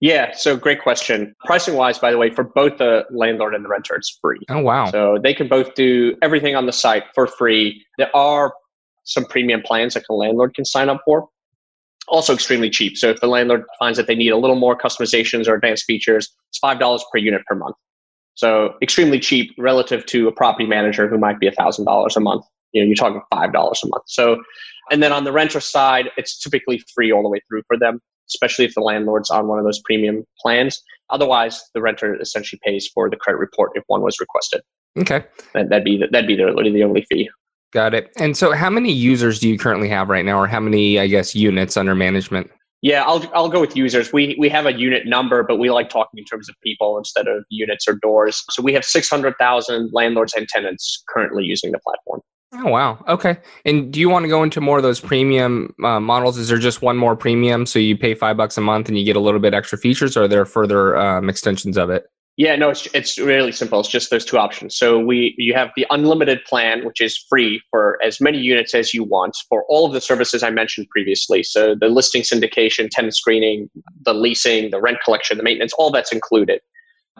Yeah, 0.00 0.32
so 0.34 0.56
great 0.56 0.82
question. 0.82 1.34
Pricing 1.44 1.74
wise, 1.74 1.98
by 1.98 2.10
the 2.10 2.16
way, 2.16 2.30
for 2.30 2.42
both 2.42 2.78
the 2.78 3.04
landlord 3.10 3.54
and 3.54 3.62
the 3.62 3.68
renter, 3.68 3.94
it's 3.94 4.18
free. 4.22 4.40
Oh 4.48 4.60
wow. 4.60 4.90
So 4.90 5.18
they 5.22 5.34
can 5.34 5.46
both 5.46 5.74
do 5.74 6.16
everything 6.22 6.56
on 6.56 6.64
the 6.64 6.72
site 6.72 7.04
for 7.14 7.26
free. 7.26 7.84
There 7.98 8.14
are 8.16 8.54
some 9.04 9.26
premium 9.26 9.60
plans 9.60 9.92
that 9.92 10.04
the 10.08 10.14
landlord 10.14 10.54
can 10.54 10.64
sign 10.64 10.88
up 10.88 11.02
for 11.04 11.28
also 12.08 12.34
extremely 12.34 12.70
cheap. 12.70 12.96
So 12.96 13.08
if 13.10 13.20
the 13.20 13.26
landlord 13.26 13.64
finds 13.78 13.96
that 13.96 14.06
they 14.06 14.14
need 14.14 14.30
a 14.30 14.36
little 14.36 14.56
more 14.56 14.76
customizations 14.76 15.48
or 15.48 15.54
advanced 15.54 15.84
features, 15.84 16.28
it's 16.48 16.58
five 16.58 16.78
dollars 16.78 17.04
per 17.12 17.18
unit 17.18 17.42
per 17.46 17.54
month. 17.54 17.76
So 18.34 18.74
extremely 18.82 19.20
cheap 19.20 19.52
relative 19.58 20.06
to 20.06 20.28
a 20.28 20.32
property 20.32 20.66
manager 20.66 21.08
who 21.08 21.18
might 21.18 21.38
be 21.38 21.46
a 21.46 21.52
thousand 21.52 21.84
dollars 21.84 22.16
a 22.16 22.20
month. 22.20 22.44
You 22.72 22.82
know, 22.82 22.86
you're 22.86 22.96
talking 22.96 23.20
five 23.32 23.52
dollars 23.52 23.80
a 23.84 23.88
month. 23.88 24.04
So, 24.06 24.42
and 24.90 25.02
then 25.02 25.12
on 25.12 25.24
the 25.24 25.32
renter 25.32 25.60
side, 25.60 26.10
it's 26.16 26.38
typically 26.38 26.82
free 26.94 27.12
all 27.12 27.22
the 27.22 27.28
way 27.28 27.40
through 27.48 27.62
for 27.66 27.76
them, 27.78 28.00
especially 28.28 28.64
if 28.64 28.74
the 28.74 28.80
landlord's 28.80 29.30
on 29.30 29.46
one 29.46 29.58
of 29.58 29.64
those 29.64 29.80
premium 29.80 30.24
plans. 30.40 30.80
Otherwise, 31.10 31.60
the 31.74 31.82
renter 31.82 32.20
essentially 32.20 32.60
pays 32.64 32.88
for 32.94 33.10
the 33.10 33.16
credit 33.16 33.38
report 33.38 33.72
if 33.74 33.82
one 33.88 34.02
was 34.02 34.20
requested. 34.20 34.62
Okay, 34.98 35.24
that'd 35.52 35.84
be 35.84 35.98
the, 35.98 36.06
that'd 36.10 36.28
be 36.28 36.36
the, 36.36 36.52
the 36.72 36.84
only 36.84 37.04
fee. 37.10 37.28
Got 37.72 37.94
it. 37.94 38.10
And 38.16 38.36
so, 38.36 38.52
how 38.52 38.68
many 38.68 38.92
users 38.92 39.38
do 39.38 39.48
you 39.48 39.56
currently 39.56 39.88
have 39.88 40.08
right 40.08 40.24
now, 40.24 40.38
or 40.40 40.46
how 40.46 40.60
many, 40.60 40.98
I 40.98 41.06
guess, 41.06 41.34
units 41.34 41.76
under 41.76 41.94
management? 41.94 42.50
Yeah, 42.82 43.02
I'll 43.02 43.30
I'll 43.34 43.48
go 43.48 43.60
with 43.60 43.76
users. 43.76 44.12
We 44.12 44.34
we 44.38 44.48
have 44.48 44.66
a 44.66 44.72
unit 44.72 45.06
number, 45.06 45.42
but 45.42 45.58
we 45.58 45.70
like 45.70 45.90
talking 45.90 46.18
in 46.18 46.24
terms 46.24 46.48
of 46.48 46.56
people 46.62 46.96
instead 46.98 47.28
of 47.28 47.44
units 47.50 47.86
or 47.86 47.94
doors. 47.94 48.42
So 48.50 48.62
we 48.62 48.72
have 48.72 48.84
six 48.84 49.08
hundred 49.08 49.34
thousand 49.38 49.90
landlords 49.92 50.32
and 50.34 50.48
tenants 50.48 51.04
currently 51.08 51.44
using 51.44 51.72
the 51.72 51.78
platform. 51.78 52.22
Oh 52.54 52.70
wow. 52.70 53.04
Okay. 53.06 53.36
And 53.64 53.92
do 53.92 54.00
you 54.00 54.08
want 54.08 54.24
to 54.24 54.28
go 54.28 54.42
into 54.42 54.60
more 54.60 54.78
of 54.78 54.82
those 54.82 54.98
premium 54.98 55.72
uh, 55.84 56.00
models? 56.00 56.36
Is 56.38 56.48
there 56.48 56.58
just 56.58 56.82
one 56.82 56.96
more 56.96 57.14
premium, 57.14 57.66
so 57.66 57.78
you 57.78 57.96
pay 57.96 58.14
five 58.14 58.36
bucks 58.36 58.58
a 58.58 58.60
month 58.60 58.88
and 58.88 58.98
you 58.98 59.04
get 59.04 59.14
a 59.14 59.20
little 59.20 59.40
bit 59.40 59.54
extra 59.54 59.78
features, 59.78 60.16
or 60.16 60.24
are 60.24 60.28
there 60.28 60.44
further 60.44 60.96
um, 60.96 61.28
extensions 61.28 61.76
of 61.76 61.90
it? 61.90 62.06
Yeah, 62.40 62.56
no, 62.56 62.70
it's 62.70 62.88
it's 62.94 63.18
really 63.18 63.52
simple. 63.52 63.80
It's 63.80 63.88
just 63.90 64.08
those 64.08 64.24
two 64.24 64.38
options. 64.38 64.74
So 64.74 64.98
we 64.98 65.34
you 65.36 65.52
have 65.52 65.72
the 65.76 65.86
unlimited 65.90 66.42
plan, 66.46 66.86
which 66.86 66.98
is 66.98 67.18
free 67.28 67.60
for 67.70 67.98
as 68.02 68.18
many 68.18 68.38
units 68.38 68.74
as 68.74 68.94
you 68.94 69.04
want 69.04 69.36
for 69.46 69.66
all 69.68 69.84
of 69.84 69.92
the 69.92 70.00
services 70.00 70.42
I 70.42 70.48
mentioned 70.48 70.88
previously. 70.88 71.42
So 71.42 71.74
the 71.78 71.88
listing 71.88 72.22
syndication, 72.22 72.88
tenant 72.90 73.14
screening, 73.14 73.68
the 74.06 74.14
leasing, 74.14 74.70
the 74.70 74.80
rent 74.80 75.00
collection, 75.04 75.36
the 75.36 75.42
maintenance, 75.42 75.74
all 75.74 75.90
that's 75.90 76.12
included. 76.12 76.62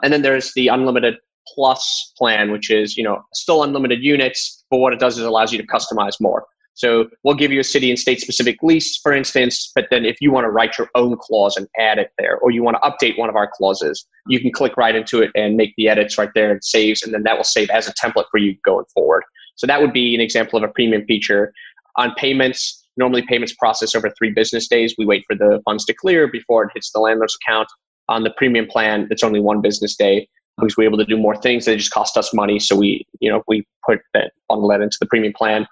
And 0.03 0.11
then 0.11 0.23
there's 0.23 0.55
the 0.55 0.69
unlimited 0.69 1.17
plus 1.55 2.15
plan, 2.17 2.51
which 2.51 2.71
is 2.71 2.97
you 2.97 3.05
know 3.05 3.23
still 3.35 3.63
unlimited 3.63 4.03
units, 4.03 4.65
but 4.71 4.79
what 4.79 4.95
it 4.95 5.01
does 5.01 5.19
is 5.19 5.25
allows 5.27 5.53
you 5.53 5.59
to 5.59 5.67
customize 5.67 6.19
more. 6.19 6.47
So 6.81 7.11
we'll 7.25 7.35
give 7.35 7.53
you 7.53 7.61
a 7.61 7.65
city 7.65 7.91
and 7.91 7.99
state 7.99 8.23
specific 8.23 8.57
lease, 8.63 8.97
for 8.97 9.13
instance, 9.13 9.71
but 9.75 9.89
then 9.91 10.07
if 10.07 10.17
you 10.23 10.33
want 10.33 10.47
to 10.47 10.49
write 10.49 10.79
your 10.79 10.89
own 10.95 11.19
clause 11.21 11.55
and 11.55 11.69
add 11.79 11.99
it 11.99 12.11
there, 12.19 12.39
or 12.39 12.51
you 12.51 12.63
want 12.63 12.79
to 12.83 12.91
update 12.91 13.19
one 13.19 13.29
of 13.29 13.37
our 13.37 13.51
clauses, 13.53 14.07
you 14.29 14.41
can 14.41 14.51
click 14.51 14.79
right 14.79 14.95
into 14.95 15.21
it 15.21 15.31
and 15.35 15.57
make 15.57 15.75
the 15.77 15.91
edits 15.91 16.17
right 16.17 16.31
there. 16.35 16.51
and 16.51 16.65
saves, 16.65 17.03
and 17.03 17.13
then 17.13 17.23
that 17.25 17.37
will 17.37 17.45
save 17.45 17.69
as 17.69 17.87
a 17.87 17.93
template 17.93 18.25
for 18.31 18.39
you 18.39 18.57
going 18.65 18.87
forward. 18.95 19.25
So 19.57 19.67
that 19.67 19.83
would 19.83 19.93
be 19.93 20.15
an 20.15 20.23
example 20.23 20.57
of 20.57 20.63
a 20.63 20.73
premium 20.73 21.05
feature. 21.05 21.53
On 21.97 22.15
payments, 22.17 22.83
normally 22.97 23.27
payments 23.29 23.55
process 23.55 23.95
over 23.95 24.11
three 24.17 24.31
business 24.31 24.67
days. 24.67 24.95
We 24.97 25.05
wait 25.05 25.25
for 25.27 25.37
the 25.37 25.61
funds 25.67 25.85
to 25.85 25.93
clear 25.93 26.29
before 26.29 26.65
it 26.65 26.71
hits 26.73 26.93
the 26.93 27.01
landlord's 27.01 27.37
account. 27.43 27.69
On 28.09 28.25
the 28.25 28.33
premium 28.39 28.67
plan, 28.67 29.07
it's 29.11 29.23
only 29.23 29.41
one 29.41 29.61
business 29.61 29.97
day 29.97 30.31
because 30.61 30.77
we're 30.77 30.85
able 30.85 30.99
to 30.99 31.05
do 31.05 31.17
more 31.17 31.37
things. 31.37 31.65
They 31.65 31.77
just 31.77 31.91
cost 31.91 32.17
us 32.17 32.33
money. 32.35 32.59
So 32.59 32.77
we, 32.77 33.07
you 33.21 33.31
know, 33.31 33.43
we 33.49 33.67
put 33.87 34.01
that 34.15 34.33
bundle 34.49 34.69
that 34.69 34.81
into 34.81 34.97
the 35.01 35.07
premium 35.07 35.33
plan. 35.37 35.67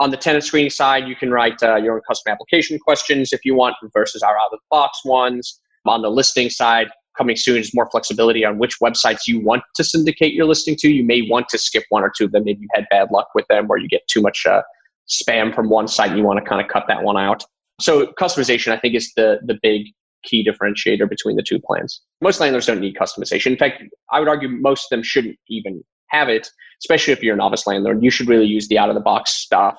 On 0.00 0.10
the 0.10 0.16
tenant 0.16 0.44
screening 0.44 0.70
side, 0.70 1.06
you 1.08 1.16
can 1.16 1.30
write 1.30 1.62
uh, 1.62 1.76
your 1.76 1.94
own 1.94 2.00
custom 2.08 2.32
application 2.32 2.78
questions 2.78 3.32
if 3.32 3.44
you 3.44 3.54
want 3.54 3.76
versus 3.92 4.22
our 4.22 4.34
out 4.34 4.52
of 4.52 4.52
the 4.52 4.58
box 4.70 5.04
ones. 5.04 5.60
On 5.86 6.02
the 6.02 6.10
listing 6.10 6.48
side, 6.48 6.88
coming 7.16 7.36
soon 7.36 7.58
is 7.58 7.74
more 7.74 7.88
flexibility 7.90 8.44
on 8.44 8.58
which 8.58 8.76
websites 8.82 9.26
you 9.26 9.40
want 9.40 9.62
to 9.74 9.84
syndicate 9.84 10.32
your 10.32 10.46
listing 10.46 10.76
to. 10.76 10.90
You 10.90 11.04
may 11.04 11.22
want 11.28 11.48
to 11.48 11.58
skip 11.58 11.84
one 11.90 12.02
or 12.02 12.12
two 12.16 12.26
of 12.26 12.32
them. 12.32 12.44
Maybe 12.44 12.60
you 12.62 12.68
had 12.74 12.86
bad 12.90 13.08
luck 13.10 13.28
with 13.34 13.46
them 13.48 13.66
or 13.70 13.78
you 13.78 13.88
get 13.88 14.06
too 14.08 14.20
much 14.22 14.46
uh, 14.46 14.62
spam 15.08 15.54
from 15.54 15.68
one 15.68 15.88
site 15.88 16.10
and 16.10 16.18
you 16.18 16.24
want 16.24 16.42
to 16.42 16.48
kind 16.48 16.60
of 16.60 16.68
cut 16.68 16.84
that 16.88 17.02
one 17.02 17.16
out. 17.16 17.44
So 17.80 18.06
customization, 18.20 18.72
I 18.72 18.78
think, 18.78 18.94
is 18.94 19.12
the 19.16 19.40
the 19.44 19.58
big 19.62 19.88
key 20.22 20.46
differentiator 20.46 21.08
between 21.08 21.36
the 21.36 21.42
two 21.42 21.60
plans. 21.60 22.00
Most 22.20 22.40
landlords 22.40 22.66
don't 22.66 22.80
need 22.80 22.96
customization. 22.96 23.52
In 23.52 23.56
fact, 23.56 23.82
I 24.10 24.18
would 24.18 24.28
argue 24.28 24.48
most 24.48 24.84
of 24.84 24.90
them 24.90 25.02
shouldn't 25.02 25.36
even 25.48 25.82
have 26.08 26.28
it, 26.28 26.48
especially 26.82 27.12
if 27.12 27.22
you're 27.22 27.34
a 27.34 27.38
novice 27.38 27.66
landlord. 27.66 28.02
You 28.02 28.10
should 28.10 28.28
really 28.28 28.46
use 28.46 28.68
the 28.68 28.78
out 28.78 28.88
of 28.88 28.94
the 28.94 29.00
box 29.00 29.30
stuff. 29.30 29.76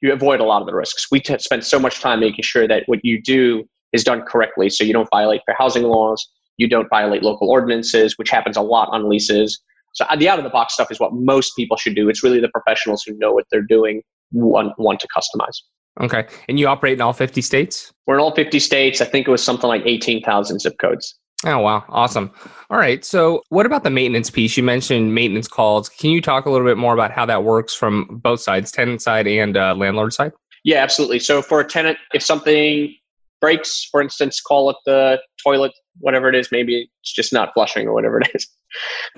You 0.00 0.12
avoid 0.12 0.40
a 0.40 0.44
lot 0.44 0.62
of 0.62 0.66
the 0.66 0.74
risks. 0.74 1.06
We 1.10 1.20
t- 1.20 1.38
spend 1.38 1.64
so 1.64 1.78
much 1.78 2.00
time 2.00 2.20
making 2.20 2.42
sure 2.42 2.66
that 2.68 2.84
what 2.86 3.00
you 3.02 3.20
do 3.20 3.64
is 3.92 4.04
done 4.04 4.22
correctly 4.22 4.70
so 4.70 4.84
you 4.84 4.92
don't 4.92 5.08
violate 5.10 5.42
fair 5.46 5.56
housing 5.58 5.82
laws, 5.82 6.26
you 6.56 6.68
don't 6.68 6.88
violate 6.88 7.22
local 7.22 7.50
ordinances, 7.50 8.16
which 8.16 8.30
happens 8.30 8.56
a 8.56 8.62
lot 8.62 8.88
on 8.92 9.08
leases. 9.08 9.60
So 9.92 10.04
uh, 10.04 10.16
the 10.16 10.28
out 10.28 10.38
of 10.38 10.44
the 10.44 10.50
box 10.50 10.74
stuff 10.74 10.90
is 10.90 11.00
what 11.00 11.12
most 11.12 11.56
people 11.56 11.76
should 11.76 11.96
do. 11.96 12.08
It's 12.08 12.22
really 12.22 12.40
the 12.40 12.48
professionals 12.48 13.02
who 13.04 13.16
know 13.18 13.32
what 13.32 13.46
they're 13.50 13.62
doing 13.62 14.02
want, 14.32 14.72
want 14.78 15.00
to 15.00 15.08
customize. 15.08 15.56
Okay. 16.00 16.26
And 16.48 16.58
you 16.58 16.66
operate 16.66 16.94
in 16.94 17.00
all 17.00 17.12
50 17.12 17.42
states? 17.42 17.92
We're 18.06 18.14
in 18.14 18.20
all 18.20 18.34
50 18.34 18.58
states. 18.58 19.00
I 19.00 19.04
think 19.04 19.28
it 19.28 19.30
was 19.30 19.42
something 19.42 19.68
like 19.68 19.82
18,000 19.84 20.60
zip 20.60 20.78
codes. 20.80 21.14
Oh, 21.44 21.58
wow. 21.58 21.84
Awesome. 21.88 22.30
All 22.68 22.78
right. 22.78 23.04
So, 23.04 23.42
what 23.48 23.64
about 23.64 23.82
the 23.82 23.90
maintenance 23.90 24.28
piece? 24.28 24.56
You 24.56 24.62
mentioned 24.62 25.14
maintenance 25.14 25.48
calls. 25.48 25.88
Can 25.88 26.10
you 26.10 26.20
talk 26.20 26.44
a 26.44 26.50
little 26.50 26.66
bit 26.66 26.76
more 26.76 26.92
about 26.92 27.12
how 27.12 27.24
that 27.26 27.44
works 27.44 27.74
from 27.74 28.20
both 28.22 28.40
sides, 28.40 28.70
tenant 28.70 29.00
side 29.00 29.26
and 29.26 29.56
uh, 29.56 29.74
landlord 29.74 30.12
side? 30.12 30.32
Yeah, 30.64 30.82
absolutely. 30.82 31.18
So, 31.18 31.40
for 31.40 31.60
a 31.60 31.64
tenant, 31.64 31.96
if 32.12 32.22
something 32.22 32.94
breaks, 33.40 33.88
for 33.90 34.02
instance, 34.02 34.38
call 34.42 34.68
it 34.68 34.76
the 34.84 35.18
toilet, 35.42 35.72
whatever 35.98 36.28
it 36.28 36.34
is, 36.34 36.48
maybe 36.52 36.90
it's 37.02 37.12
just 37.14 37.32
not 37.32 37.54
flushing 37.54 37.86
or 37.88 37.94
whatever 37.94 38.20
it 38.20 38.30
is, 38.34 38.46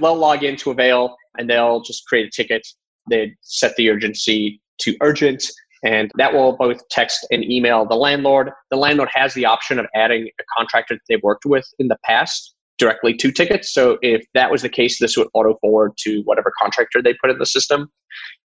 they'll 0.01 0.15
log 0.15 0.45
into 0.45 0.71
Avail 0.71 1.17
and 1.39 1.51
they'll 1.51 1.81
just 1.81 2.07
create 2.07 2.27
a 2.27 2.31
ticket. 2.31 2.65
They 3.11 3.33
set 3.41 3.75
the 3.75 3.91
urgency 3.91 4.61
to 4.83 4.97
urgent 5.01 5.45
and 5.85 6.11
that 6.17 6.33
will 6.33 6.57
both 6.57 6.87
text 6.89 7.27
and 7.31 7.45
email 7.45 7.87
the 7.87 7.97
landlord. 7.97 8.51
The 8.71 8.77
landlord 8.77 9.09
has 9.12 9.35
the 9.35 9.47
option 9.47 9.79
of 9.79 9.87
adding 9.95 10.29
a 10.41 10.45
contractor 10.57 10.95
that 10.95 11.01
they've 11.09 11.23
worked 11.23 11.45
with 11.45 11.67
in 11.79 11.89
the 11.89 11.97
past 12.05 12.55
directly 12.79 13.15
to 13.15 13.31
tickets. 13.31 13.73
So 13.73 13.99
if 14.03 14.25
that 14.35 14.51
was 14.51 14.62
the 14.62 14.69
case, 14.69 14.99
this 14.99 15.17
would 15.17 15.29
auto 15.35 15.57
forward 15.61 15.93
to 15.99 16.23
whatever 16.25 16.53
contractor 16.61 17.03
they 17.03 17.15
put 17.15 17.31
in 17.31 17.39
the 17.39 17.47
system. 17.47 17.89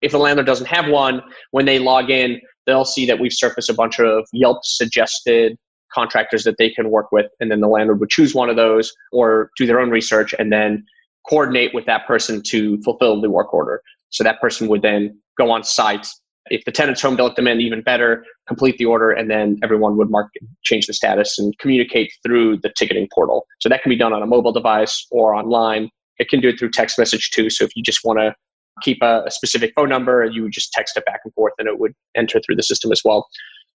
If 0.01 0.12
the 0.12 0.19
landlord 0.19 0.47
doesn't 0.47 0.67
have 0.67 0.89
one, 0.89 1.23
when 1.51 1.67
they 1.67 1.79
log 1.79 2.11
in, 2.11 2.41
they'll 2.67 2.85
see 2.85 3.07
that 3.07 3.19
we've 3.19 3.33
surfaced 3.33 3.71
a 3.71 3.75
bunch 3.75 3.99
of 3.99 4.25
Yelp 4.33 4.65
suggested 4.65 5.57
contractors 5.93 6.45
that 6.45 6.57
they 6.59 6.71
can 6.71 6.91
work 6.91 7.12
with. 7.12 7.27
And 7.41 7.51
then 7.51 7.61
the 7.61 7.69
landlord 7.69 8.01
would 8.01 8.11
choose 8.11 8.35
one 8.35 8.49
of 8.49 8.57
those 8.57 8.93
or 9.12 9.51
do 9.59 9.67
their 9.67 9.81
own 9.81 9.91
research 9.91 10.35
and 10.39 10.53
then 10.53 10.85
coordinate 11.29 11.75
with 11.75 11.87
that 11.87 12.07
person 12.07 12.43
to 12.47 12.81
fulfill 12.83 13.21
the 13.21 13.31
work 13.31 13.53
order. 13.53 13.83
So 14.11 14.25
that 14.25 14.41
person 14.41 14.69
would 14.69 14.83
then 14.83 15.19
go 15.39 15.51
on 15.51 15.65
site 15.65 16.07
if 16.52 16.64
the 16.66 16.71
tenant's 16.71 17.00
home, 17.00 17.16
they'll 17.16 17.26
let 17.26 17.37
them 17.37 17.49
in 17.49 17.61
even 17.61 17.80
better, 17.80 18.25
complete 18.47 18.76
the 18.76 18.85
order, 18.85 19.11
and 19.11 19.30
then 19.30 19.59
everyone 19.62 19.97
would 19.97 20.11
mark, 20.11 20.30
change 20.62 20.87
the 20.87 20.92
status 20.92 21.38
and 21.38 21.59
communicate 21.59 22.12
through 22.23 22.59
the 22.59 22.71
ticketing 22.76 23.09
portal. 23.12 23.47
So 23.61 23.68
that 23.71 23.82
can 23.82 23.90
be 23.90 23.97
done 23.97 24.12
on 24.12 24.23
a 24.23 24.26
mobile 24.26 24.52
device 24.52 25.06
or 25.11 25.35
online. 25.35 25.88
It 26.18 26.28
can 26.28 26.40
do 26.40 26.50
it 26.50 26.59
through 26.59 26.71
text 26.71 26.99
message 26.99 27.30
too. 27.30 27.49
So 27.49 27.64
if 27.64 27.71
you 27.75 27.82
just 27.82 28.00
want 28.04 28.18
to 28.18 28.35
keep 28.82 28.99
a, 29.02 29.25
a 29.26 29.30
specific 29.30 29.73
phone 29.75 29.88
number, 29.88 30.25
you 30.26 30.42
would 30.42 30.52
just 30.52 30.73
text 30.73 30.97
it 30.97 31.04
back 31.06 31.21
and 31.25 31.32
forth 31.32 31.54
and 31.59 31.66
it 31.66 31.78
would 31.78 31.94
enter 32.14 32.38
through 32.40 32.56
the 32.56 32.62
system 32.62 32.92
as 32.92 33.00
well. 33.02 33.26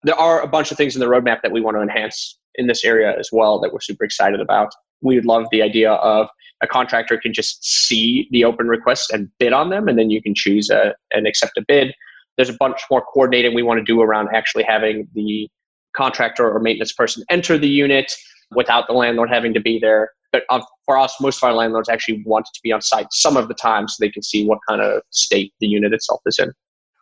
There 0.03 0.15
are 0.15 0.41
a 0.41 0.47
bunch 0.47 0.69
of 0.71 0.77
things 0.77 0.95
in 0.95 0.99
the 0.99 1.07
roadmap 1.07 1.41
that 1.43 1.53
we 1.53 1.61
want 1.61 1.77
to 1.77 1.81
enhance 1.81 2.37
in 2.55 2.67
this 2.67 2.83
area 2.83 3.17
as 3.17 3.29
well 3.31 3.59
that 3.61 3.71
we're 3.71 3.81
super 3.81 4.03
excited 4.03 4.41
about. 4.41 4.71
We 5.01 5.15
would 5.15 5.25
love 5.25 5.45
the 5.51 5.61
idea 5.61 5.93
of 5.93 6.27
a 6.61 6.67
contractor 6.67 7.17
can 7.17 7.33
just 7.33 7.63
see 7.63 8.27
the 8.31 8.43
open 8.43 8.67
requests 8.67 9.11
and 9.11 9.29
bid 9.39 9.53
on 9.53 9.69
them, 9.69 9.87
and 9.87 9.99
then 9.99 10.09
you 10.09 10.21
can 10.21 10.33
choose 10.33 10.69
a, 10.69 10.93
and 11.11 11.27
accept 11.27 11.57
a 11.57 11.65
bid 11.67 11.93
there's 12.37 12.49
a 12.49 12.57
bunch 12.59 12.81
more 12.89 13.01
coordinating 13.01 13.53
we 13.53 13.63
want 13.63 13.79
to 13.79 13.83
do 13.83 14.01
around 14.01 14.29
actually 14.33 14.63
having 14.63 15.07
the 15.13 15.49
contractor 15.95 16.49
or 16.49 16.59
maintenance 16.59 16.93
person 16.93 17.23
enter 17.29 17.57
the 17.57 17.67
unit 17.67 18.13
without 18.55 18.87
the 18.87 18.93
landlord 18.93 19.29
having 19.29 19.53
to 19.53 19.59
be 19.59 19.79
there. 19.79 20.11
But 20.31 20.43
uh, 20.49 20.61
for 20.85 20.97
us, 20.97 21.15
most 21.21 21.37
of 21.37 21.43
our 21.43 21.53
landlords 21.53 21.87
actually 21.87 22.21
want 22.25 22.45
to 22.47 22.59
be 22.61 22.71
on 22.71 22.81
site 22.81 23.07
some 23.11 23.37
of 23.37 23.47
the 23.47 23.53
time 23.53 23.87
so 23.87 23.95
they 23.99 24.09
can 24.09 24.21
see 24.21 24.45
what 24.45 24.59
kind 24.67 24.81
of 24.81 25.01
state 25.11 25.53
the 25.59 25.67
unit 25.67 25.93
itself 25.93 26.21
is 26.25 26.37
in. 26.39 26.51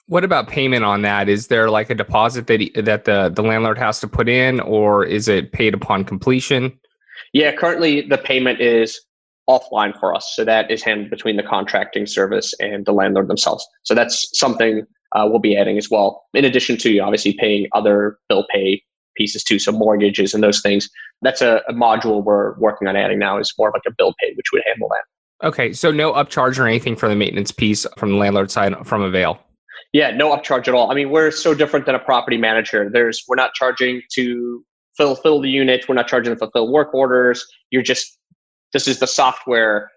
What 0.07 0.23
about 0.23 0.47
payment 0.47 0.83
on 0.83 1.01
that? 1.03 1.29
Is 1.29 1.47
there 1.47 1.69
like 1.69 1.89
a 1.89 1.95
deposit 1.95 2.47
that 2.47 2.69
that 2.75 3.05
the, 3.05 3.31
the 3.33 3.41
landlord 3.41 3.77
has 3.77 3.99
to 4.01 4.07
put 4.07 4.29
in, 4.29 4.59
or 4.59 5.05
is 5.05 5.27
it 5.27 5.51
paid 5.53 5.73
upon 5.73 6.03
completion? 6.03 6.77
Yeah, 7.31 7.53
currently 7.53 8.01
the 8.01 8.17
payment 8.17 8.59
is 8.61 8.99
offline 9.49 9.97
for 9.99 10.13
us. 10.13 10.33
So 10.35 10.45
that 10.45 10.69
is 10.69 10.83
handled 10.83 11.09
between 11.09 11.37
the 11.37 11.43
contracting 11.43 12.05
service 12.05 12.53
and 12.59 12.85
the 12.85 12.91
landlord 12.91 13.27
themselves. 13.27 13.65
So 13.83 13.93
that's 13.93 14.27
something 14.37 14.83
uh, 15.13 15.27
we'll 15.29 15.39
be 15.39 15.55
adding 15.55 15.77
as 15.77 15.89
well, 15.89 16.23
in 16.33 16.45
addition 16.45 16.77
to 16.77 16.99
obviously 16.99 17.33
paying 17.33 17.67
other 17.73 18.17
bill 18.29 18.45
pay 18.53 18.81
pieces 19.15 19.43
too, 19.43 19.59
so 19.59 19.71
mortgages 19.71 20.33
and 20.33 20.43
those 20.43 20.61
things. 20.61 20.89
That's 21.21 21.41
a, 21.41 21.61
a 21.67 21.73
module 21.73 22.23
we're 22.23 22.57
working 22.59 22.87
on 22.87 22.95
adding 22.95 23.19
now 23.19 23.37
is 23.37 23.53
more 23.57 23.71
like 23.71 23.83
a 23.87 23.91
bill 23.97 24.13
pay, 24.19 24.33
which 24.35 24.47
would 24.51 24.63
handle 24.65 24.89
that. 24.89 25.47
Okay, 25.47 25.73
so 25.73 25.91
no 25.91 26.13
upcharge 26.13 26.57
or 26.57 26.67
anything 26.67 26.95
for 26.95 27.09
the 27.09 27.15
maintenance 27.15 27.51
piece 27.51 27.85
from 27.97 28.11
the 28.11 28.17
landlord 28.17 28.49
side 28.49 28.73
from 28.85 29.01
Avail. 29.01 29.39
Yeah, 29.91 30.11
no 30.11 30.35
upcharge 30.35 30.67
at 30.67 30.73
all. 30.73 30.91
I 30.91 30.95
mean, 30.95 31.11
we're 31.11 31.31
so 31.31 31.53
different 31.53 31.85
than 31.85 31.95
a 31.95 31.99
property 31.99 32.37
manager. 32.37 32.89
There's 32.91 33.23
we're 33.27 33.35
not 33.35 33.53
charging 33.53 34.01
to 34.13 34.65
fulfill 34.97 35.41
the 35.41 35.49
unit. 35.49 35.85
We're 35.87 35.95
not 35.95 36.07
charging 36.07 36.33
to 36.33 36.39
fulfill 36.39 36.71
work 36.71 36.93
orders. 36.93 37.45
You're 37.69 37.83
just 37.83 38.17
this 38.71 38.87
is 38.87 38.99
the 38.99 39.07
software. 39.07 39.91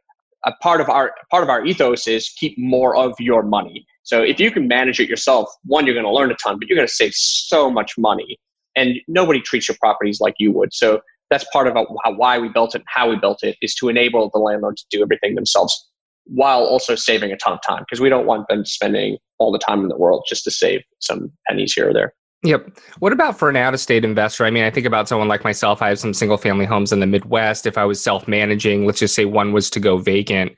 A 0.44 0.52
part 0.60 0.80
of 0.80 0.90
our 0.90 1.14
part 1.30 1.42
of 1.42 1.48
our 1.48 1.64
ethos 1.64 2.06
is 2.06 2.28
keep 2.38 2.58
more 2.58 2.94
of 2.96 3.14
your 3.18 3.42
money. 3.42 3.86
So 4.06 4.22
if 4.22 4.38
you 4.38 4.52
can 4.52 4.68
manage 4.68 5.00
it 5.00 5.08
yourself, 5.08 5.48
one, 5.64 5.84
you're 5.84 5.94
going 5.94 6.06
to 6.06 6.12
learn 6.12 6.30
a 6.30 6.36
ton, 6.36 6.60
but 6.60 6.68
you're 6.68 6.76
going 6.76 6.86
to 6.86 6.94
save 6.94 7.12
so 7.12 7.68
much 7.68 7.98
money. 7.98 8.38
And 8.76 9.00
nobody 9.08 9.40
treats 9.40 9.66
your 9.66 9.76
properties 9.80 10.20
like 10.20 10.34
you 10.38 10.52
would. 10.52 10.72
So 10.72 11.00
that's 11.28 11.44
part 11.52 11.66
of 11.66 11.74
how, 11.74 12.14
why 12.14 12.38
we 12.38 12.48
built 12.48 12.76
it, 12.76 12.78
and 12.78 12.84
how 12.86 13.10
we 13.10 13.16
built 13.16 13.42
it, 13.42 13.56
is 13.60 13.74
to 13.76 13.88
enable 13.88 14.30
the 14.32 14.38
landlord 14.38 14.76
to 14.76 14.84
do 14.90 15.02
everything 15.02 15.34
themselves 15.34 15.90
while 16.24 16.60
also 16.60 16.94
saving 16.94 17.32
a 17.32 17.36
ton 17.36 17.54
of 17.54 17.58
time 17.66 17.82
because 17.82 18.00
we 18.00 18.08
don't 18.08 18.26
want 18.26 18.46
them 18.48 18.64
spending 18.64 19.18
all 19.38 19.50
the 19.50 19.58
time 19.58 19.80
in 19.80 19.88
the 19.88 19.96
world 19.96 20.24
just 20.28 20.44
to 20.44 20.52
save 20.52 20.82
some 21.00 21.32
pennies 21.48 21.72
here 21.72 21.90
or 21.90 21.92
there. 21.92 22.12
Yep. 22.44 22.78
What 23.00 23.12
about 23.12 23.36
for 23.36 23.48
an 23.48 23.56
out 23.56 23.74
of 23.74 23.80
state 23.80 24.04
investor? 24.04 24.44
I 24.44 24.50
mean, 24.50 24.62
I 24.62 24.70
think 24.70 24.86
about 24.86 25.08
someone 25.08 25.26
like 25.26 25.42
myself. 25.42 25.82
I 25.82 25.88
have 25.88 25.98
some 25.98 26.14
single 26.14 26.36
family 26.36 26.64
homes 26.64 26.92
in 26.92 27.00
the 27.00 27.06
Midwest. 27.06 27.66
If 27.66 27.76
I 27.76 27.84
was 27.84 28.00
self 28.00 28.28
managing, 28.28 28.86
let's 28.86 29.00
just 29.00 29.16
say 29.16 29.24
one 29.24 29.52
was 29.52 29.68
to 29.70 29.80
go 29.80 29.96
vacant, 29.96 30.52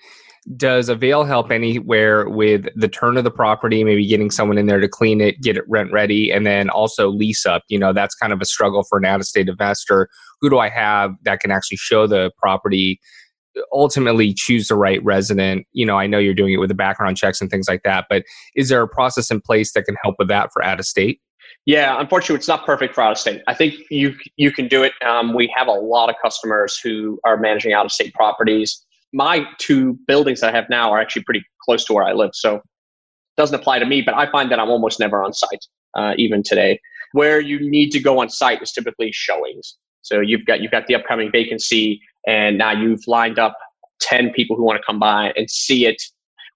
does 0.57 0.89
Avail 0.89 1.25
help 1.25 1.51
anywhere 1.51 2.29
with 2.29 2.67
the 2.75 2.89
turn 2.89 3.17
of 3.17 3.25
the 3.25 3.31
property, 3.31 3.85
maybe 3.85 4.07
getting 4.07 4.31
someone 4.31 4.57
in 4.57 4.67
there 4.67 4.81
to 4.81 4.89
clean 4.89 5.21
it, 5.21 5.41
get 5.43 5.57
it 5.57 5.65
rent 5.69 5.93
ready, 5.93 6.31
and 6.31 6.47
then 6.47 6.71
also 6.71 7.09
lease 7.09 7.45
up? 7.45 7.63
You 7.69 7.79
know, 7.79 7.93
that's 7.93 8.15
kind 8.15 8.33
of 8.33 8.41
a 8.41 8.45
struggle 8.45 8.85
for 8.85 8.99
an 8.99 9.05
out 9.05 9.21
of 9.21 9.27
state 9.27 9.49
investor. 9.49 10.09
Who 10.41 10.49
do 10.49 10.59
I 10.59 10.69
have 10.69 11.13
that 11.23 11.41
can 11.41 11.51
actually 11.51 11.79
show 11.79 12.07
the 12.07 12.31
property? 12.39 13.01
ultimately 13.73 14.33
choose 14.33 14.69
the 14.69 14.77
right 14.77 15.03
resident 15.03 15.67
you 15.73 15.85
know 15.85 15.99
i 15.99 16.07
know 16.07 16.19
you're 16.19 16.33
doing 16.33 16.53
it 16.53 16.59
with 16.59 16.69
the 16.69 16.77
background 16.77 17.17
checks 17.17 17.41
and 17.41 17.51
things 17.51 17.67
like 17.69 17.83
that 17.83 18.05
but 18.09 18.23
is 18.55 18.69
there 18.69 18.81
a 18.83 18.87
process 18.87 19.33
in 19.33 19.41
place 19.41 19.73
that 19.73 19.83
can 19.83 19.97
help 20.05 20.15
with 20.17 20.29
that 20.29 20.51
for 20.53 20.63
out 20.63 20.79
of 20.79 20.87
state 20.87 21.21
yeah, 21.67 22.01
unfortunately, 22.01 22.37
it's 22.37 22.49
not 22.49 22.65
perfect 22.65 22.95
for 22.95 23.03
out 23.03 23.13
of 23.13 23.19
state. 23.19 23.43
I 23.47 23.53
think 23.53 23.75
you 23.91 24.15
you 24.37 24.53
can 24.53 24.69
do 24.69 24.83
it. 24.83 24.93
Um, 25.05 25.35
we 25.35 25.53
have 25.55 25.67
a 25.67 25.73
lot 25.73 26.09
of 26.09 26.17
customers 26.23 26.79
who 26.83 27.19
are 27.25 27.37
managing 27.37 27.73
out 27.73 27.85
of 27.85 27.93
state 27.93 28.15
properties 28.15 28.87
my 29.13 29.47
two 29.59 29.99
buildings 30.07 30.41
that 30.41 30.55
I 30.55 30.57
have 30.57 30.69
now 30.69 30.91
are 30.91 31.01
actually 31.01 31.25
pretty 31.25 31.45
close 31.65 31.85
to 31.87 31.93
where 31.93 32.05
I 32.05 32.13
live. 32.13 32.31
So 32.35 32.57
it 32.57 32.63
doesn't 33.37 33.55
apply 33.55 33.79
to 33.79 33.87
me, 33.87 34.03
but 34.03 34.15
I 34.15 34.31
find 34.31 34.51
that 34.51 34.59
I'm 34.59 34.69
almost 34.69 35.01
never 35.01 35.25
on 35.25 35.33
site, 35.33 35.67
uh, 35.95 36.15
even 36.17 36.43
today. 36.43 36.81
Where 37.13 37.41
you 37.41 37.59
need 37.59 37.91
to 37.93 38.01
go 38.01 38.21
on 38.21 38.29
site 38.29 38.61
is 38.63 38.73
typically 38.73 39.11
showings. 39.13 39.77
So 40.03 40.21
you've 40.21 40.45
got 40.45 40.61
you've 40.61 40.71
got 40.71 40.87
the 40.87 40.95
upcoming 40.95 41.31
vacancy, 41.33 42.01
and 42.27 42.59
now 42.59 42.73
you've 42.73 43.07
lined 43.07 43.39
up 43.39 43.57
ten 44.01 44.31
people 44.31 44.57
who 44.57 44.65
want 44.65 44.79
to 44.79 44.83
come 44.87 44.99
by 44.99 45.33
and 45.37 45.51
see 45.51 45.87
it. 45.87 46.03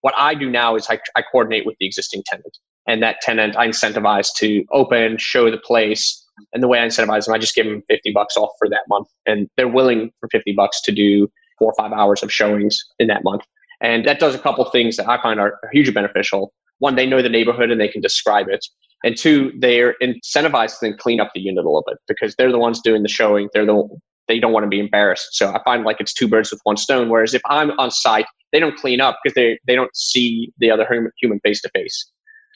What 0.03 0.15
I 0.19 0.35
do 0.35 0.51
now 0.51 0.77
is 0.77 0.87
I, 0.91 0.99
I 1.17 1.23
coordinate 1.23 1.65
with 1.65 1.77
the 1.81 1.87
existing 1.87 2.23
tenant, 2.27 2.59
and 2.87 3.03
that 3.03 3.17
tenant 3.23 3.57
I 3.57 3.67
incentivize 3.69 4.29
to 4.39 4.65
open, 4.73 5.17
show 5.19 5.51
the 5.51 5.59
place, 5.59 6.23
and 6.53 6.63
the 6.63 6.69
way 6.69 6.81
I 6.81 6.87
incentivize 6.87 7.27
them, 7.27 7.35
I 7.35 7.39
just 7.39 7.55
give 7.55 7.67
them 7.67 7.83
fifty 7.89 8.13
bucks 8.13 8.37
off 8.37 8.51
for 8.59 8.69
that 8.69 8.83
month, 8.89 9.09
and 9.27 9.49
they're 9.57 9.69
willing 9.69 10.11
for 10.21 10.29
fifty 10.31 10.53
bucks 10.53 10.81
to 10.83 10.93
do 10.93 11.29
four 11.63 11.71
or 11.71 11.75
five 11.79 11.93
hours 11.97 12.25
of 12.25 12.33
showings 12.33 12.83
in 12.99 13.07
that 13.07 13.23
month. 13.23 13.43
And 13.81 14.05
that 14.05 14.19
does 14.19 14.35
a 14.35 14.39
couple 14.39 14.65
things 14.71 14.97
that 14.97 15.09
I 15.09 15.23
find 15.23 15.39
are 15.39 15.59
hugely 15.73 15.93
beneficial. 15.93 16.53
One, 16.81 16.97
they 16.97 17.07
know 17.07 17.23
the 17.23 17.29
neighborhood 17.29 17.71
and 17.71 17.81
they 17.81 17.87
can 17.87 18.01
describe 18.01 18.49
it. 18.49 18.67
And 19.05 19.17
two, 19.17 19.53
they're 19.59 19.95
incentivized 20.03 20.81
to 20.81 20.87
then 20.87 20.97
clean 20.99 21.21
up 21.21 21.31
the 21.35 21.41
unit 21.41 21.65
a 21.65 21.69
little 21.69 21.85
bit 21.87 21.99
because 22.09 22.35
they're 22.37 22.51
the 22.51 22.59
ones 22.59 22.81
doing 22.81 23.03
the 23.03 23.09
showing. 23.09 23.49
They're 23.53 23.67
the 23.67 23.89
they 24.29 24.39
don't 24.39 24.53
want 24.53 24.65
to 24.65 24.69
be 24.69 24.81
embarrassed. 24.81 25.29
So 25.33 25.53
I 25.53 25.63
find 25.65 25.85
like 25.85 26.01
it's 26.01 26.13
two 26.13 26.29
birds 26.29 26.51
with 26.51 26.61
one 26.65 26.77
stone. 26.77 27.09
Whereas 27.09 27.35
if 27.35 27.43
I'm 27.47 27.73
on 27.79 27.91
site, 27.91 28.27
they 28.53 28.61
don't 28.61 28.77
clean 28.77 29.01
up 29.01 29.19
because 29.23 29.35
they 29.35 29.59
they 29.67 29.75
don't 29.75 29.95
see 29.95 30.53
the 30.59 30.71
other 30.71 30.87
human 31.21 31.41
face 31.41 31.61
to 31.63 31.71
face. 31.71 32.11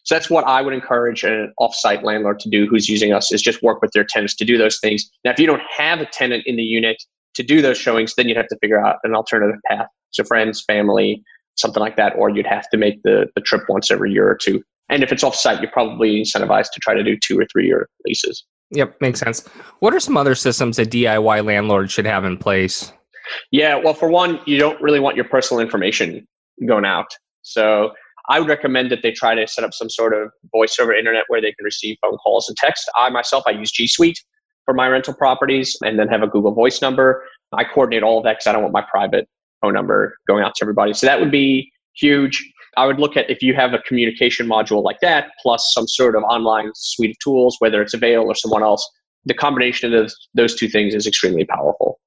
So 0.05 0.15
that's 0.15 0.31
what 0.31 0.45
I 0.45 0.63
would 0.63 0.73
encourage 0.73 1.25
an 1.25 1.53
offsite 1.61 2.05
landlord 2.05 2.39
to 2.41 2.49
do 2.49 2.67
who's 2.69 2.89
using 2.89 3.13
us 3.13 3.33
is 3.33 3.43
just 3.43 3.61
work 3.63 3.83
with 3.83 3.91
their 3.93 4.05
tenants 4.05 4.37
to 4.37 4.45
do 4.45 4.57
those 4.57 4.79
things. 4.79 5.11
Now, 5.25 5.33
if 5.33 5.41
you 5.41 5.49
don't 5.49 5.63
have 5.77 6.01
a 6.01 6.07
tenant 6.07 6.45
in 6.47 6.55
the 6.55 6.63
unit 6.63 7.03
to 7.37 7.43
do 7.43 7.63
those 7.63 7.79
showings, 7.79 8.15
then 8.17 8.29
you'd 8.29 8.37
have 8.37 8.49
to 8.49 8.59
figure 8.61 8.85
out 8.85 8.97
an 9.05 9.15
alternative 9.15 9.61
path. 9.71 9.87
So 10.11 10.25
friends, 10.25 10.63
family, 10.67 11.23
something 11.57 11.81
like 11.81 11.97
that, 11.97 12.15
or 12.17 12.31
you'd 12.31 12.47
have 12.47 12.69
to 12.71 12.77
make 12.77 13.03
the, 13.03 13.29
the 13.35 13.41
trip 13.41 13.63
once 13.69 13.91
every 13.91 14.13
year 14.13 14.29
or 14.29 14.35
two. 14.35 14.63
And 14.89 15.03
if 15.03 15.13
it's 15.13 15.25
offsite, 15.25 15.61
you're 15.61 15.71
probably 15.71 16.23
incentivized 16.23 16.71
to 16.73 16.81
try 16.81 16.95
to 16.95 17.03
do 17.03 17.17
two 17.17 17.39
or 17.39 17.47
three 17.53 17.67
year 17.67 17.89
leases. 18.05 18.45
Yep, 18.71 19.01
makes 19.01 19.21
sense. 19.21 19.47
What 19.81 19.95
are 19.95 20.01
some 20.01 20.17
other 20.17 20.35
systems 20.35 20.77
that 20.77 20.91
DIY 20.91 21.45
landlords 21.45 21.93
should 21.93 22.07
have 22.07 22.25
in 22.25 22.37
place? 22.37 22.93
Yeah, 23.51 23.77
well, 23.77 23.95
for 23.95 24.09
one, 24.09 24.41
you 24.47 24.59
don't 24.59 24.81
really 24.81 25.01
want 25.01 25.17
your 25.17 25.25
personal 25.25 25.61
information 25.61 26.27
going 26.67 26.85
out. 26.85 27.07
So 27.43 27.93
I 28.29 28.41
would 28.41 28.49
recommend 28.49 28.91
that 28.91 29.03
they 29.03 29.13
try 29.13 29.35
to 29.35 29.47
set 29.47 29.65
up 29.65 29.73
some 29.73 29.91
sort 29.91 30.15
of 30.15 30.31
voice 30.53 30.79
over 30.81 30.93
internet 30.93 31.25
where 31.29 31.41
they 31.41 31.53
can 31.53 31.65
receive 31.65 31.97
phone 32.03 32.17
calls 32.19 32.49
and 32.49 32.57
text. 32.57 32.89
I 32.97 33.11
myself, 33.11 33.45
I 33.47 33.51
use 33.51 33.71
G 33.71 33.87
Suite 33.87 34.19
for 34.67 34.75
my 34.75 34.89
rental 34.89 35.15
properties 35.15 35.79
and 35.81 35.99
then 35.99 36.09
have 36.09 36.23
a 36.23 36.27
Google 36.27 36.53
Voice 36.53 36.83
number. 36.83 37.25
I 37.53 37.65
coordinate 37.65 38.03
all 38.03 38.19
of 38.19 38.25
that 38.25 38.35
because 38.35 38.47
I 38.49 38.53
don't 38.53 38.63
want 38.63 38.75
my 38.75 38.85
private 38.91 39.27
phone 39.63 39.73
number 39.73 40.19
going 40.29 40.45
out 40.45 40.55
to 40.57 40.65
everybody. 40.65 40.93
So 40.93 41.07
that 41.07 41.19
would 41.19 41.31
be 41.31 41.73
huge. 41.95 42.45
I 42.77 42.87
would 42.87 42.99
look 42.99 43.17
at 43.17 43.31
if 43.31 43.41
you 43.41 43.55
have 43.55 43.73
a 43.73 43.79
communication 43.79 44.47
module 44.47 44.83
like 44.83 45.01
that, 45.01 45.31
plus 45.41 45.73
some 45.73 45.89
sort 45.89 46.15
of 46.15 46.23
online 46.25 46.71
suite 46.75 47.13
of 47.13 47.19
tools, 47.21 47.57
whether 47.61 47.81
it's 47.81 47.95
Avail 47.95 48.25
or 48.25 48.35
someone 48.35 48.63
else, 48.63 48.87
the 49.25 49.33
combination 49.33 49.95
of 49.95 50.03
those, 50.03 50.29
those 50.35 50.55
two 50.55 50.69
things 50.69 50.95
is 50.95 51.07
extremely 51.07 51.45
powerful. 51.45 51.99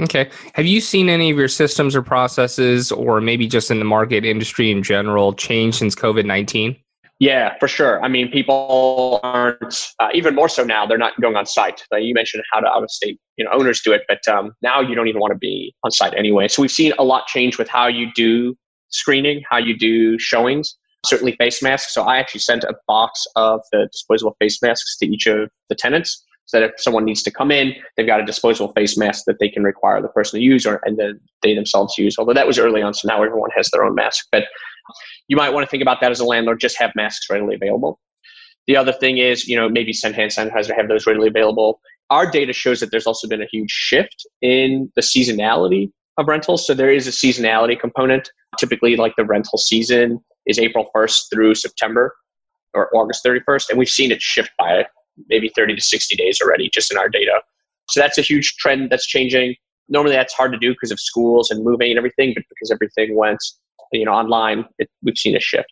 Okay. 0.00 0.30
Have 0.54 0.66
you 0.66 0.80
seen 0.80 1.08
any 1.08 1.30
of 1.30 1.38
your 1.38 1.48
systems 1.48 1.94
or 1.94 2.02
processes, 2.02 2.90
or 2.92 3.20
maybe 3.20 3.46
just 3.46 3.70
in 3.70 3.78
the 3.78 3.84
market 3.84 4.24
industry 4.24 4.70
in 4.70 4.82
general, 4.82 5.32
change 5.32 5.76
since 5.76 5.94
COVID 5.94 6.24
19? 6.24 6.76
Yeah, 7.22 7.56
for 7.60 7.68
sure. 7.68 8.02
I 8.02 8.08
mean, 8.08 8.32
people 8.32 9.20
aren't 9.22 9.92
uh, 10.00 10.08
even 10.12 10.34
more 10.34 10.48
so 10.48 10.64
now. 10.64 10.86
They're 10.86 10.98
not 10.98 11.12
going 11.20 11.36
on 11.36 11.46
site. 11.46 11.80
You 11.92 12.14
mentioned 12.14 12.42
how 12.52 12.58
to 12.58 12.66
out 12.66 12.82
of 12.82 12.90
state, 12.90 13.20
you 13.36 13.44
know, 13.44 13.52
owners 13.52 13.80
do 13.80 13.92
it, 13.92 14.02
but 14.08 14.26
um, 14.26 14.56
now 14.60 14.80
you 14.80 14.96
don't 14.96 15.06
even 15.06 15.20
want 15.20 15.30
to 15.30 15.38
be 15.38 15.72
on 15.84 15.92
site 15.92 16.14
anyway. 16.14 16.48
So 16.48 16.60
we've 16.60 16.72
seen 16.72 16.92
a 16.98 17.04
lot 17.04 17.28
change 17.28 17.58
with 17.58 17.68
how 17.68 17.86
you 17.86 18.08
do 18.16 18.56
screening, 18.88 19.44
how 19.48 19.58
you 19.58 19.78
do 19.78 20.18
showings. 20.18 20.76
Certainly, 21.06 21.36
face 21.36 21.62
masks. 21.62 21.94
So 21.94 22.02
I 22.02 22.16
actually 22.16 22.40
sent 22.40 22.64
a 22.64 22.74
box 22.88 23.24
of 23.36 23.60
the 23.70 23.86
disposable 23.92 24.34
face 24.40 24.60
masks 24.60 24.96
to 24.98 25.06
each 25.06 25.28
of 25.28 25.48
the 25.68 25.76
tenants 25.76 26.24
so 26.46 26.58
that 26.58 26.70
if 26.70 26.72
someone 26.78 27.04
needs 27.04 27.22
to 27.22 27.30
come 27.30 27.52
in, 27.52 27.72
they've 27.96 28.04
got 28.06 28.18
a 28.18 28.26
disposable 28.26 28.72
face 28.72 28.98
mask 28.98 29.26
that 29.28 29.38
they 29.38 29.48
can 29.48 29.62
require 29.62 30.02
the 30.02 30.08
person 30.08 30.40
to 30.40 30.44
use 30.44 30.66
or 30.66 30.80
and 30.84 30.98
then 30.98 31.20
they 31.42 31.54
themselves 31.54 31.96
use. 31.96 32.16
Although 32.18 32.34
that 32.34 32.48
was 32.48 32.58
early 32.58 32.82
on, 32.82 32.94
so 32.94 33.06
now 33.06 33.22
everyone 33.22 33.50
has 33.56 33.70
their 33.70 33.84
own 33.84 33.94
mask. 33.94 34.26
But 34.32 34.46
you 35.28 35.36
might 35.36 35.50
want 35.50 35.64
to 35.64 35.70
think 35.70 35.82
about 35.82 36.00
that 36.00 36.10
as 36.10 36.20
a 36.20 36.24
landlord, 36.24 36.60
just 36.60 36.78
have 36.78 36.92
masks 36.94 37.28
readily 37.30 37.54
available. 37.54 37.98
The 38.66 38.76
other 38.76 38.92
thing 38.92 39.18
is, 39.18 39.48
you 39.48 39.56
know, 39.56 39.68
maybe 39.68 39.92
send 39.92 40.14
hand 40.14 40.30
sanitizer, 40.30 40.76
have 40.76 40.88
those 40.88 41.06
readily 41.06 41.28
available. 41.28 41.80
Our 42.10 42.30
data 42.30 42.52
shows 42.52 42.80
that 42.80 42.90
there's 42.90 43.06
also 43.06 43.26
been 43.26 43.42
a 43.42 43.48
huge 43.50 43.70
shift 43.70 44.26
in 44.40 44.92
the 44.94 45.02
seasonality 45.02 45.90
of 46.18 46.28
rentals. 46.28 46.66
So 46.66 46.74
there 46.74 46.92
is 46.92 47.06
a 47.08 47.10
seasonality 47.10 47.78
component. 47.78 48.30
Typically, 48.58 48.96
like 48.96 49.14
the 49.16 49.24
rental 49.24 49.58
season 49.58 50.20
is 50.46 50.58
April 50.58 50.88
1st 50.94 51.22
through 51.32 51.54
September 51.54 52.14
or 52.74 52.94
August 52.94 53.24
31st. 53.24 53.70
And 53.70 53.78
we've 53.78 53.88
seen 53.88 54.12
it 54.12 54.22
shift 54.22 54.50
by 54.58 54.86
maybe 55.28 55.50
30 55.54 55.76
to 55.76 55.82
60 55.82 56.16
days 56.16 56.40
already 56.40 56.70
just 56.72 56.92
in 56.92 56.98
our 56.98 57.08
data. 57.08 57.40
So 57.88 58.00
that's 58.00 58.18
a 58.18 58.22
huge 58.22 58.56
trend 58.56 58.90
that's 58.90 59.06
changing. 59.06 59.56
Normally 59.88 60.14
that's 60.14 60.32
hard 60.34 60.52
to 60.52 60.58
do 60.58 60.72
because 60.72 60.90
of 60.90 61.00
schools 61.00 61.50
and 61.50 61.64
moving 61.64 61.90
and 61.90 61.98
everything, 61.98 62.32
but 62.34 62.44
because 62.48 62.70
everything 62.70 63.16
went 63.16 63.42
you 63.92 64.04
know 64.04 64.12
online, 64.12 64.64
it, 64.78 64.88
we've 65.02 65.18
seen 65.18 65.36
a 65.36 65.40
shift. 65.40 65.68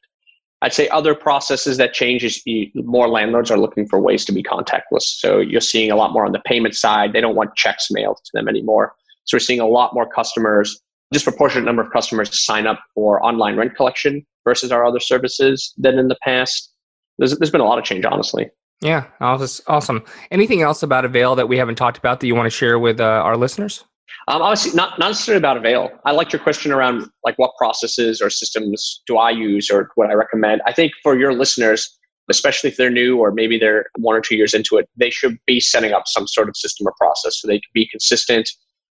I'd 0.62 0.74
say 0.74 0.88
other 0.88 1.14
processes 1.14 1.78
that 1.78 1.94
change 1.94 2.22
is 2.22 2.42
more 2.74 3.08
landlords 3.08 3.50
are 3.50 3.58
looking 3.58 3.88
for 3.88 3.98
ways 3.98 4.26
to 4.26 4.32
be 4.32 4.42
contactless. 4.42 5.02
So 5.02 5.38
you're 5.38 5.60
seeing 5.60 5.90
a 5.90 5.96
lot 5.96 6.12
more 6.12 6.26
on 6.26 6.32
the 6.32 6.40
payment 6.40 6.74
side. 6.74 7.14
They 7.14 7.20
don't 7.22 7.34
want 7.34 7.56
checks 7.56 7.90
mailed 7.90 8.18
to 8.22 8.30
them 8.34 8.46
anymore. 8.46 8.94
So 9.24 9.36
we're 9.36 9.40
seeing 9.40 9.60
a 9.60 9.66
lot 9.66 9.94
more 9.94 10.06
customers, 10.06 10.78
disproportionate 11.12 11.64
number 11.64 11.82
of 11.82 11.90
customers 11.92 12.44
sign 12.44 12.66
up 12.66 12.80
for 12.94 13.24
online 13.24 13.56
rent 13.56 13.74
collection 13.74 14.26
versus 14.44 14.70
our 14.70 14.84
other 14.84 15.00
services 15.00 15.72
than 15.78 15.98
in 15.98 16.08
the 16.08 16.16
past. 16.22 16.70
There's, 17.18 17.38
there's 17.38 17.50
been 17.50 17.60
a 17.62 17.66
lot 17.66 17.78
of 17.78 17.84
change, 17.84 18.04
honestly. 18.04 18.50
Yeah, 18.82 19.06
awesome. 19.20 20.04
Anything 20.30 20.62
else 20.62 20.82
about 20.82 21.04
Avail 21.04 21.34
that 21.36 21.48
we 21.48 21.58
haven't 21.58 21.76
talked 21.76 21.98
about 21.98 22.20
that 22.20 22.26
you 22.26 22.34
want 22.34 22.46
to 22.46 22.50
share 22.50 22.78
with 22.78 23.00
uh, 23.00 23.04
our 23.04 23.36
listeners? 23.36 23.84
Um, 24.28 24.42
obviously, 24.42 24.72
not, 24.76 24.98
not 24.98 25.08
necessarily 25.08 25.38
about 25.38 25.56
Avail. 25.56 25.90
I 26.04 26.12
liked 26.12 26.32
your 26.32 26.42
question 26.42 26.72
around 26.72 27.08
like 27.24 27.38
what 27.38 27.52
processes 27.56 28.20
or 28.20 28.30
systems 28.30 29.02
do 29.06 29.16
I 29.16 29.30
use 29.30 29.70
or 29.70 29.90
what 29.94 30.10
I 30.10 30.14
recommend. 30.14 30.62
I 30.66 30.72
think 30.72 30.92
for 31.02 31.18
your 31.18 31.32
listeners, 31.32 31.98
especially 32.28 32.70
if 32.70 32.76
they're 32.76 32.90
new 32.90 33.18
or 33.18 33.32
maybe 33.32 33.58
they're 33.58 33.86
one 33.98 34.14
or 34.14 34.20
two 34.20 34.36
years 34.36 34.54
into 34.54 34.76
it, 34.76 34.88
they 34.96 35.10
should 35.10 35.36
be 35.46 35.58
setting 35.58 35.92
up 35.92 36.04
some 36.06 36.28
sort 36.28 36.48
of 36.48 36.56
system 36.56 36.86
or 36.86 36.94
process 36.98 37.40
so 37.40 37.48
they 37.48 37.58
can 37.58 37.70
be 37.74 37.88
consistent. 37.88 38.48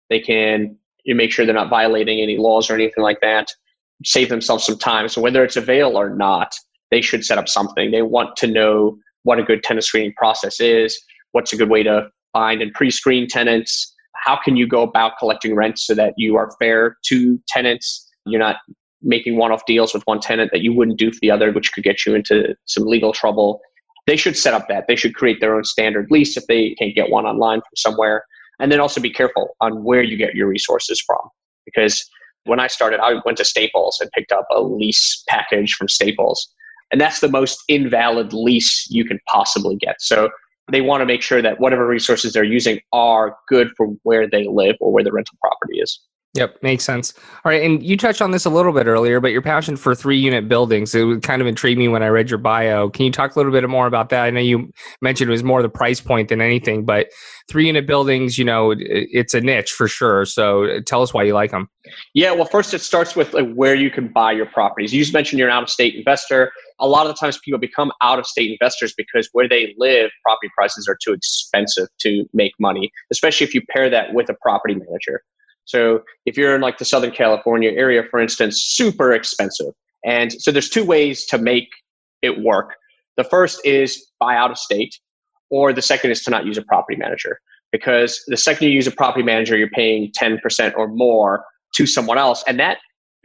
They 0.08 0.20
can 0.20 0.76
you 1.04 1.14
make 1.14 1.30
sure 1.30 1.44
they're 1.46 1.54
not 1.54 1.70
violating 1.70 2.20
any 2.20 2.36
laws 2.36 2.70
or 2.70 2.74
anything 2.74 3.02
like 3.02 3.20
that. 3.20 3.52
Save 4.04 4.28
themselves 4.28 4.64
some 4.64 4.78
time. 4.78 5.08
So 5.08 5.20
whether 5.20 5.44
it's 5.44 5.56
Avail 5.56 5.96
or 5.96 6.10
not, 6.10 6.54
they 6.90 7.00
should 7.00 7.24
set 7.24 7.38
up 7.38 7.48
something. 7.48 7.90
They 7.90 8.02
want 8.02 8.36
to 8.36 8.46
know 8.46 8.98
what 9.22 9.38
a 9.38 9.42
good 9.42 9.62
tenant 9.62 9.84
screening 9.84 10.14
process 10.14 10.60
is, 10.60 10.98
what's 11.32 11.52
a 11.52 11.56
good 11.56 11.70
way 11.70 11.82
to 11.82 12.08
find 12.32 12.60
and 12.60 12.72
pre-screen 12.72 13.28
tenants, 13.28 13.93
how 14.24 14.36
can 14.36 14.56
you 14.56 14.66
go 14.66 14.82
about 14.82 15.18
collecting 15.18 15.54
rent 15.54 15.78
so 15.78 15.94
that 15.94 16.14
you 16.16 16.36
are 16.36 16.50
fair 16.58 16.96
to 17.06 17.40
tenants, 17.48 18.10
you're 18.26 18.40
not 18.40 18.56
making 19.02 19.36
one-off 19.36 19.66
deals 19.66 19.92
with 19.92 20.02
one 20.04 20.20
tenant 20.20 20.50
that 20.52 20.62
you 20.62 20.72
wouldn't 20.72 20.98
do 20.98 21.12
for 21.12 21.18
the 21.20 21.30
other, 21.30 21.52
which 21.52 21.72
could 21.72 21.84
get 21.84 22.06
you 22.06 22.14
into 22.14 22.54
some 22.64 22.84
legal 22.84 23.12
trouble. 23.12 23.60
They 24.06 24.16
should 24.16 24.36
set 24.36 24.54
up 24.54 24.66
that. 24.68 24.86
They 24.88 24.96
should 24.96 25.14
create 25.14 25.40
their 25.40 25.54
own 25.54 25.64
standard 25.64 26.10
lease 26.10 26.36
if 26.36 26.46
they 26.46 26.74
can't 26.74 26.94
get 26.94 27.10
one 27.10 27.26
online 27.26 27.60
from 27.60 27.76
somewhere. 27.76 28.24
And 28.60 28.72
then 28.72 28.80
also 28.80 29.00
be 29.00 29.10
careful 29.10 29.56
on 29.60 29.84
where 29.84 30.02
you 30.02 30.16
get 30.16 30.34
your 30.34 30.48
resources 30.48 31.02
from. 31.06 31.20
Because 31.66 32.08
when 32.44 32.60
I 32.60 32.66
started, 32.66 33.00
I 33.00 33.20
went 33.24 33.38
to 33.38 33.44
Staples 33.44 33.98
and 34.00 34.10
picked 34.12 34.32
up 34.32 34.46
a 34.54 34.62
lease 34.62 35.22
package 35.28 35.74
from 35.74 35.88
Staples 35.88 36.54
and 36.94 37.00
that's 37.00 37.20
the 37.20 37.28
most 37.28 37.62
invalid 37.66 38.32
lease 38.32 38.86
you 38.88 39.04
can 39.04 39.18
possibly 39.26 39.74
get. 39.74 40.00
So 40.00 40.30
they 40.70 40.80
want 40.80 41.00
to 41.02 41.06
make 41.06 41.22
sure 41.22 41.42
that 41.42 41.60
whatever 41.60 41.86
resources 41.86 42.32
they're 42.32 42.44
using 42.44 42.80
are 42.92 43.36
good 43.48 43.70
for 43.76 43.88
where 44.02 44.28
they 44.28 44.46
live 44.48 44.76
or 44.80 44.92
where 44.92 45.04
the 45.04 45.12
rental 45.12 45.36
property 45.40 45.78
is. 45.78 46.00
Yep, 46.34 46.64
makes 46.64 46.82
sense. 46.82 47.14
All 47.44 47.52
right, 47.52 47.62
and 47.62 47.80
you 47.80 47.96
touched 47.96 48.20
on 48.20 48.32
this 48.32 48.44
a 48.44 48.50
little 48.50 48.72
bit 48.72 48.88
earlier, 48.88 49.20
but 49.20 49.30
your 49.30 49.40
passion 49.40 49.76
for 49.76 49.94
three 49.94 50.18
unit 50.18 50.48
buildings, 50.48 50.92
it 50.92 51.22
kind 51.22 51.40
of 51.40 51.46
intrigued 51.46 51.78
me 51.78 51.86
when 51.86 52.02
I 52.02 52.08
read 52.08 52.28
your 52.28 52.40
bio. 52.40 52.90
Can 52.90 53.04
you 53.04 53.12
talk 53.12 53.36
a 53.36 53.38
little 53.38 53.52
bit 53.52 53.68
more 53.68 53.86
about 53.86 54.08
that? 54.08 54.24
I 54.24 54.30
know 54.30 54.40
you 54.40 54.72
mentioned 55.00 55.30
it 55.30 55.32
was 55.32 55.44
more 55.44 55.62
the 55.62 55.68
price 55.68 56.00
point 56.00 56.30
than 56.30 56.40
anything, 56.40 56.84
but 56.84 57.06
three 57.48 57.68
unit 57.68 57.86
buildings, 57.86 58.36
you 58.36 58.44
know, 58.44 58.74
it's 58.76 59.32
a 59.32 59.40
niche 59.40 59.70
for 59.70 59.86
sure. 59.86 60.24
So 60.24 60.80
tell 60.80 61.02
us 61.02 61.14
why 61.14 61.22
you 61.22 61.34
like 61.34 61.52
them. 61.52 61.68
Yeah, 62.14 62.32
well, 62.32 62.46
first 62.46 62.74
it 62.74 62.80
starts 62.80 63.14
with 63.14 63.32
like 63.32 63.54
where 63.54 63.76
you 63.76 63.88
can 63.88 64.08
buy 64.08 64.32
your 64.32 64.46
properties. 64.46 64.92
You 64.92 65.00
just 65.00 65.14
mentioned 65.14 65.38
you're 65.38 65.48
an 65.48 65.54
out 65.54 65.62
of 65.62 65.70
state 65.70 65.94
investor. 65.94 66.50
A 66.80 66.88
lot 66.88 67.06
of 67.06 67.14
the 67.14 67.18
times 67.18 67.38
people 67.44 67.60
become 67.60 67.92
out 68.02 68.18
of 68.18 68.26
state 68.26 68.50
investors 68.50 68.92
because 68.96 69.28
where 69.34 69.48
they 69.48 69.72
live, 69.78 70.10
property 70.24 70.50
prices 70.56 70.88
are 70.88 70.98
too 71.00 71.12
expensive 71.12 71.86
to 72.00 72.24
make 72.32 72.54
money, 72.58 72.90
especially 73.12 73.46
if 73.46 73.54
you 73.54 73.62
pair 73.70 73.88
that 73.88 74.14
with 74.14 74.28
a 74.28 74.34
property 74.42 74.74
manager. 74.74 75.22
So 75.64 76.02
if 76.26 76.36
you're 76.36 76.54
in 76.54 76.60
like 76.60 76.78
the 76.78 76.84
Southern 76.84 77.10
California 77.10 77.70
area, 77.70 78.02
for 78.10 78.20
instance, 78.20 78.60
super 78.60 79.12
expensive. 79.12 79.72
And 80.04 80.32
so 80.32 80.50
there's 80.50 80.68
two 80.68 80.84
ways 80.84 81.24
to 81.26 81.38
make 81.38 81.68
it 82.22 82.42
work. 82.42 82.74
The 83.16 83.24
first 83.24 83.60
is 83.64 84.06
buy 84.20 84.36
out 84.36 84.50
of 84.50 84.58
state, 84.58 84.98
or 85.50 85.72
the 85.72 85.82
second 85.82 86.10
is 86.10 86.22
to 86.24 86.30
not 86.30 86.44
use 86.46 86.58
a 86.58 86.62
property 86.62 86.96
manager. 86.96 87.38
Because 87.72 88.22
the 88.26 88.36
second 88.36 88.68
you 88.68 88.74
use 88.74 88.86
a 88.86 88.92
property 88.92 89.24
manager, 89.24 89.56
you're 89.56 89.70
paying 89.70 90.12
10% 90.12 90.74
or 90.76 90.88
more 90.88 91.44
to 91.74 91.86
someone 91.86 92.18
else. 92.18 92.44
And 92.46 92.58
that 92.60 92.78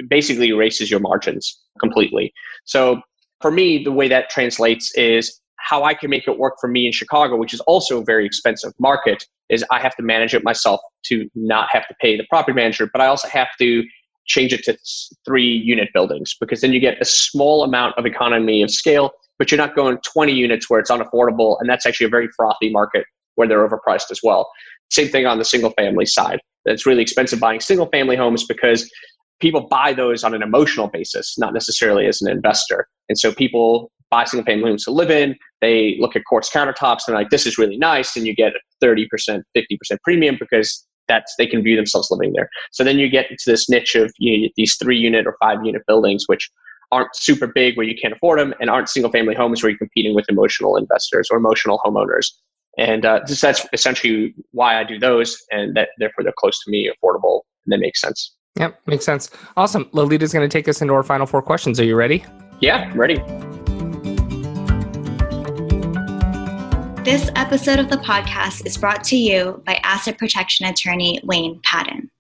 basically 0.10 0.50
erases 0.50 0.90
your 0.90 1.00
margins 1.00 1.60
completely. 1.80 2.34
So 2.66 3.02
for 3.42 3.52
me, 3.52 3.84
the 3.84 3.92
way 3.92 4.08
that 4.08 4.30
translates 4.30 4.94
is 4.96 5.40
how 5.58 5.84
I 5.84 5.94
can 5.94 6.10
make 6.10 6.28
it 6.28 6.40
work 6.40 6.56
for 6.60 6.68
me 6.68 6.86
in 6.86 6.92
Chicago, 6.92 7.36
which 7.36 7.54
is 7.54 7.60
also 7.62 8.02
a 8.02 8.04
very 8.04 8.26
expensive 8.26 8.74
market, 8.80 9.26
is 9.50 9.66
I 9.72 9.80
have 9.80 9.96
to 9.96 10.04
manage 10.04 10.34
it 10.34 10.44
myself 10.44 10.80
to 11.06 11.28
not 11.36 11.70
have 11.72 11.88
to 11.88 11.96
pay 12.02 12.18
the 12.18 12.26
property 12.30 12.56
manager, 12.56 12.90
but 12.92 13.02
I 13.02 13.08
also 13.08 13.28
have 13.28 13.50
to 13.60 13.84
change 14.26 14.54
it 14.54 14.64
to 14.64 14.78
three 15.26 15.48
unit 15.48 15.90
buildings 15.94 16.36
because 16.40 16.62
then 16.62 16.72
you 16.72 16.80
get 16.80 17.02
a 17.02 17.06
small 17.06 17.64
amount 17.64 17.98
of 17.98 18.06
economy 18.06 18.62
of 18.62 18.70
scale, 18.70 19.12
but 19.40 19.52
you're 19.52 19.58
not 19.58 19.76
going 19.76 19.98
20 20.14 20.32
units 20.32 20.70
where 20.70 20.80
it's 20.80 20.92
unaffordable. 20.92 21.58
And 21.60 21.70
that's 21.70 21.86
actually 21.86 22.08
a 22.08 22.10
very 22.10 22.30
frothy 22.36 22.72
market 22.72 23.06
where 23.36 23.48
they're 23.48 23.68
overpriced 23.68 24.12
as 24.12 24.20
well. 24.24 24.50
Same 24.92 25.08
thing 25.08 25.26
on 25.26 25.40
the 25.40 25.46
single 25.46 25.72
family 25.72 26.06
side. 26.06 26.40
It's 26.66 26.86
really 26.86 27.02
expensive 27.02 27.40
buying 27.40 27.60
single 27.60 27.88
family 27.88 28.16
homes 28.16 28.46
because 28.46 28.90
people 29.40 29.68
buy 29.70 29.94
those 29.94 30.24
on 30.24 30.34
an 30.34 30.44
emotional 30.44 30.88
basis, 30.88 31.38
not 31.38 31.54
necessarily 31.54 32.06
as 32.06 32.22
an 32.22 32.30
investor. 32.30 32.88
And 33.08 33.18
so 33.18 33.34
people 33.34 33.92
buy 34.12 34.24
single 34.26 34.46
family 34.46 34.70
homes 34.70 34.86
to 34.86 34.92
live 34.92 35.12
in. 35.12 35.36
They 35.62 35.98
look 36.00 36.16
at 36.16 36.24
quartz 36.26 36.50
countertops 36.50 37.08
and 37.08 37.16
like, 37.16 37.30
this 37.30 37.46
is 37.46 37.58
really 37.58 37.78
nice. 37.78 38.16
And 38.16 38.26
you 38.26 38.36
get 38.36 38.54
a 38.54 38.86
30%, 38.86 39.08
50% 39.56 39.68
premium 40.04 40.38
because 40.40 40.86
that's 41.08 41.34
they 41.38 41.48
can 41.48 41.64
view 41.64 41.76
themselves 41.76 42.10
living 42.12 42.34
there. 42.34 42.50
So 42.72 42.84
then 42.84 43.00
you 43.00 43.10
get 43.10 43.30
into 43.30 43.44
this 43.48 43.70
niche 43.70 43.96
of 43.96 44.12
you 44.20 44.44
know, 44.44 44.50
these 44.56 44.76
three 44.76 44.98
unit 44.98 45.26
or 45.28 45.36
five 45.42 45.58
unit 45.66 45.82
buildings, 45.88 46.26
which 46.28 46.50
aren't 46.92 47.16
super 47.16 47.48
big 47.48 47.78
where 47.78 47.86
you 47.86 47.96
can't 48.00 48.14
afford 48.14 48.40
them 48.40 48.54
and 48.60 48.70
aren't 48.70 48.90
single 48.90 49.12
family 49.12 49.36
homes 49.36 49.62
where 49.62 49.70
you're 49.70 49.78
competing 49.78 50.16
with 50.16 50.26
emotional 50.30 50.78
investors 50.78 51.28
or 51.32 51.38
emotional 51.38 51.80
homeowners. 51.86 52.32
And 52.78 53.06
uh, 53.06 53.22
this, 53.28 53.42
that's 53.42 53.66
essentially 53.74 54.34
why 54.52 54.80
I 54.80 54.84
do 54.84 54.98
those, 54.98 55.38
and 55.52 55.76
that 55.76 55.90
therefore 55.98 56.24
they're 56.24 56.34
close 56.38 56.64
to 56.64 56.72
me, 56.72 56.90
affordable, 56.90 57.42
and 57.66 57.74
that 57.74 57.80
makes 57.80 58.00
sense. 58.00 58.36
Yep, 58.58 58.80
makes 58.88 59.06
sense. 59.06 59.30
Awesome. 59.58 59.86
Lolita's 59.92 60.34
going 60.34 60.48
to 60.48 60.52
take 60.52 60.68
us 60.68 60.82
into 60.82 60.94
our 60.94 61.04
final 61.04 61.26
four 61.26 61.42
questions. 61.42 61.80
Are 61.80 61.86
you 61.86 61.96
ready? 61.96 62.24
Yeah, 62.62 62.90
I'm 62.92 63.00
ready. 63.00 63.22
This 67.10 67.32
episode 67.36 67.80
of 67.80 67.90
the 67.90 67.98
podcast 67.98 68.68
is 68.68 68.78
brought 68.78 69.04
to 69.06 69.18
you 69.18 69.64
by 69.66 69.80
asset 69.82 70.20
protection 70.20 70.68
attorney 70.68 71.20
Wayne 71.24 71.60
Patton. 71.64 72.12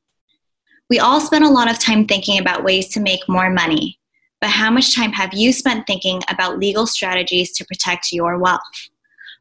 We 0.89 0.97
all 0.97 1.21
spend 1.21 1.43
a 1.43 1.49
lot 1.52 1.69
of 1.69 1.78
time 1.78 2.08
thinking 2.08 2.39
about 2.39 2.63
ways 2.63 2.88
to 2.93 2.99
make 2.99 3.19
more 3.30 3.52
money, 3.52 3.99
but 4.41 4.49
how 4.49 4.71
much 4.71 4.95
time 4.95 5.12
have 5.12 5.32
you 5.32 5.54
spent 5.54 5.86
thinking 5.86 6.23
about 6.28 6.58
legal 6.58 6.88
strategies 6.88 7.52
to 7.52 7.65
protect 7.65 8.12
your 8.12 8.39
wealth? 8.39 8.89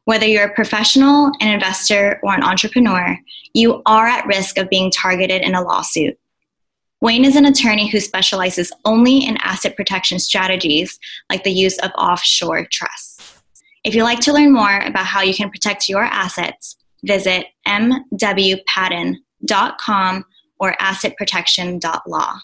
Whether 0.05 0.27
you're 0.27 0.45
a 0.45 0.53
professional, 0.53 1.31
an 1.41 1.47
investor, 1.47 2.19
or 2.21 2.35
an 2.35 2.43
entrepreneur, 2.43 3.17
you 3.55 3.81
are 3.87 4.05
at 4.05 4.27
risk 4.27 4.59
of 4.59 4.69
being 4.69 4.91
targeted 4.91 5.41
in 5.41 5.55
a 5.55 5.63
lawsuit. 5.63 6.15
Wayne 7.01 7.25
is 7.25 7.35
an 7.35 7.47
attorney 7.47 7.89
who 7.89 7.99
specializes 7.99 8.71
only 8.85 9.25
in 9.25 9.37
asset 9.37 9.75
protection 9.75 10.19
strategies 10.19 10.99
like 11.27 11.43
the 11.43 11.49
use 11.49 11.79
of 11.79 11.89
offshore 11.97 12.67
trusts. 12.71 13.18
If 13.83 13.95
you'd 13.95 14.03
like 14.03 14.19
to 14.21 14.33
learn 14.33 14.51
more 14.51 14.79
about 14.79 15.05
how 15.05 15.21
you 15.21 15.33
can 15.33 15.49
protect 15.49 15.87
your 15.87 16.03
assets, 16.03 16.75
visit 17.03 17.45
mwpatton.com 17.67 20.25
or 20.59 20.73
assetprotection.law. 20.73 22.39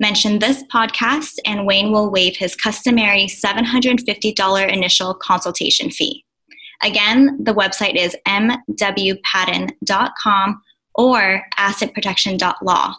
Mention 0.00 0.38
this 0.38 0.62
podcast, 0.72 1.40
and 1.44 1.66
Wayne 1.66 1.90
will 1.90 2.12
waive 2.12 2.36
his 2.36 2.54
customary 2.54 3.26
$750 3.26 4.72
initial 4.72 5.12
consultation 5.14 5.90
fee. 5.90 6.24
Again, 6.82 7.36
the 7.42 7.52
website 7.52 7.96
is 7.96 8.16
mwpatton.com 8.28 10.62
or 10.94 11.42
assetprotection.law. 11.58 12.94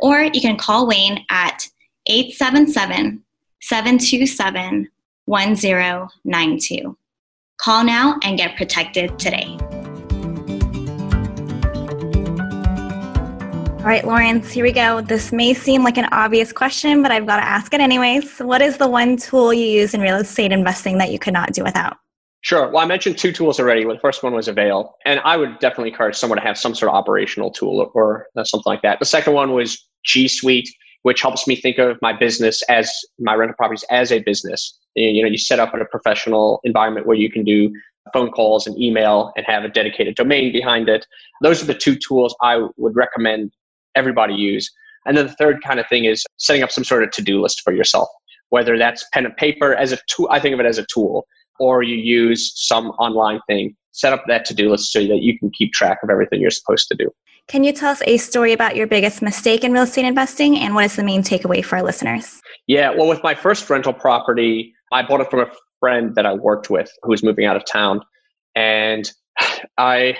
Or 0.00 0.22
you 0.22 0.40
can 0.40 0.56
call 0.56 0.88
Wayne 0.88 1.24
at 1.30 1.68
877 2.08 3.22
727 3.60 4.88
1092. 5.26 6.96
Call 7.60 7.84
now 7.84 8.18
and 8.22 8.38
get 8.38 8.56
protected 8.56 9.18
today. 9.18 9.54
All 13.80 13.86
right, 13.86 14.02
Lawrence, 14.02 14.50
here 14.50 14.64
we 14.64 14.72
go. 14.72 15.02
This 15.02 15.30
may 15.30 15.52
seem 15.52 15.84
like 15.84 15.98
an 15.98 16.06
obvious 16.10 16.52
question, 16.52 17.02
but 17.02 17.10
I've 17.10 17.26
got 17.26 17.36
to 17.36 17.44
ask 17.44 17.74
it 17.74 17.82
anyways. 17.82 18.38
What 18.38 18.62
is 18.62 18.78
the 18.78 18.88
one 18.88 19.18
tool 19.18 19.52
you 19.52 19.66
use 19.66 19.92
in 19.92 20.00
real 20.00 20.16
estate 20.16 20.52
investing 20.52 20.96
that 20.98 21.12
you 21.12 21.18
could 21.18 21.34
not 21.34 21.52
do 21.52 21.62
without? 21.62 21.98
Sure. 22.40 22.70
Well, 22.70 22.82
I 22.82 22.86
mentioned 22.86 23.18
two 23.18 23.30
tools 23.30 23.60
already. 23.60 23.84
the 23.84 23.98
first 24.00 24.22
one 24.22 24.32
was 24.32 24.48
Avail, 24.48 24.94
and 25.04 25.20
I 25.22 25.36
would 25.36 25.58
definitely 25.58 25.90
encourage 25.90 26.16
someone 26.16 26.38
to 26.38 26.42
have 26.42 26.56
some 26.56 26.74
sort 26.74 26.88
of 26.88 26.94
operational 26.94 27.50
tool 27.50 27.90
or, 27.94 28.26
or 28.34 28.44
something 28.46 28.62
like 28.64 28.80
that. 28.80 29.00
The 29.00 29.04
second 29.04 29.34
one 29.34 29.52
was 29.52 29.86
G 30.06 30.28
Suite, 30.28 30.70
which 31.02 31.22
helps 31.22 31.46
me 31.46 31.56
think 31.56 31.78
of 31.78 31.98
my 32.02 32.12
business 32.12 32.62
as 32.62 32.90
my 33.18 33.34
rental 33.34 33.56
properties 33.56 33.84
as 33.90 34.12
a 34.12 34.20
business. 34.20 34.78
You 34.94 35.22
know, 35.22 35.28
you 35.28 35.38
set 35.38 35.58
up 35.58 35.74
in 35.74 35.80
a 35.80 35.84
professional 35.84 36.60
environment 36.64 37.06
where 37.06 37.16
you 37.16 37.30
can 37.30 37.44
do 37.44 37.72
phone 38.12 38.30
calls 38.30 38.66
and 38.66 38.78
email 38.80 39.32
and 39.36 39.46
have 39.46 39.64
a 39.64 39.68
dedicated 39.68 40.16
domain 40.16 40.52
behind 40.52 40.88
it. 40.88 41.06
Those 41.42 41.62
are 41.62 41.66
the 41.66 41.74
two 41.74 41.96
tools 41.96 42.34
I 42.42 42.66
would 42.76 42.96
recommend 42.96 43.52
everybody 43.94 44.34
use. 44.34 44.70
And 45.06 45.16
then 45.16 45.26
the 45.26 45.34
third 45.34 45.62
kind 45.62 45.80
of 45.80 45.86
thing 45.88 46.04
is 46.04 46.24
setting 46.36 46.62
up 46.62 46.70
some 46.70 46.84
sort 46.84 47.02
of 47.02 47.10
to-do 47.12 47.40
list 47.40 47.62
for 47.62 47.72
yourself, 47.72 48.08
whether 48.50 48.76
that's 48.76 49.06
pen 49.12 49.26
and 49.26 49.36
paper 49.36 49.74
as 49.74 49.92
a 49.92 49.98
tool. 50.08 50.28
I 50.30 50.40
think 50.40 50.54
of 50.54 50.60
it 50.60 50.66
as 50.66 50.78
a 50.78 50.86
tool, 50.92 51.26
or 51.60 51.82
you 51.82 51.96
use 51.96 52.52
some 52.56 52.90
online 52.92 53.40
thing. 53.46 53.76
Set 53.92 54.12
up 54.12 54.24
that 54.26 54.44
to-do 54.46 54.70
list 54.70 54.92
so 54.92 55.00
that 55.06 55.22
you 55.22 55.38
can 55.38 55.50
keep 55.50 55.72
track 55.72 55.98
of 56.02 56.10
everything 56.10 56.40
you're 56.40 56.50
supposed 56.50 56.88
to 56.88 56.96
do. 56.96 57.10
Can 57.48 57.64
you 57.64 57.72
tell 57.72 57.90
us 57.90 58.02
a 58.06 58.16
story 58.16 58.52
about 58.52 58.76
your 58.76 58.86
biggest 58.86 59.22
mistake 59.22 59.64
in 59.64 59.72
real 59.72 59.82
estate 59.82 60.04
investing 60.04 60.56
and 60.56 60.74
what 60.74 60.84
is 60.84 60.96
the 60.96 61.02
main 61.02 61.22
takeaway 61.22 61.64
for 61.64 61.76
our 61.76 61.82
listeners? 61.82 62.40
Yeah, 62.66 62.90
well, 62.90 63.08
with 63.08 63.22
my 63.22 63.34
first 63.34 63.68
rental 63.68 63.92
property, 63.92 64.72
I 64.92 65.02
bought 65.02 65.20
it 65.20 65.30
from 65.30 65.40
a 65.40 65.50
friend 65.80 66.14
that 66.14 66.26
I 66.26 66.34
worked 66.34 66.70
with 66.70 66.90
who 67.02 67.10
was 67.10 67.22
moving 67.22 67.46
out 67.46 67.56
of 67.56 67.64
town. 67.64 68.02
And 68.54 69.10
I 69.78 70.16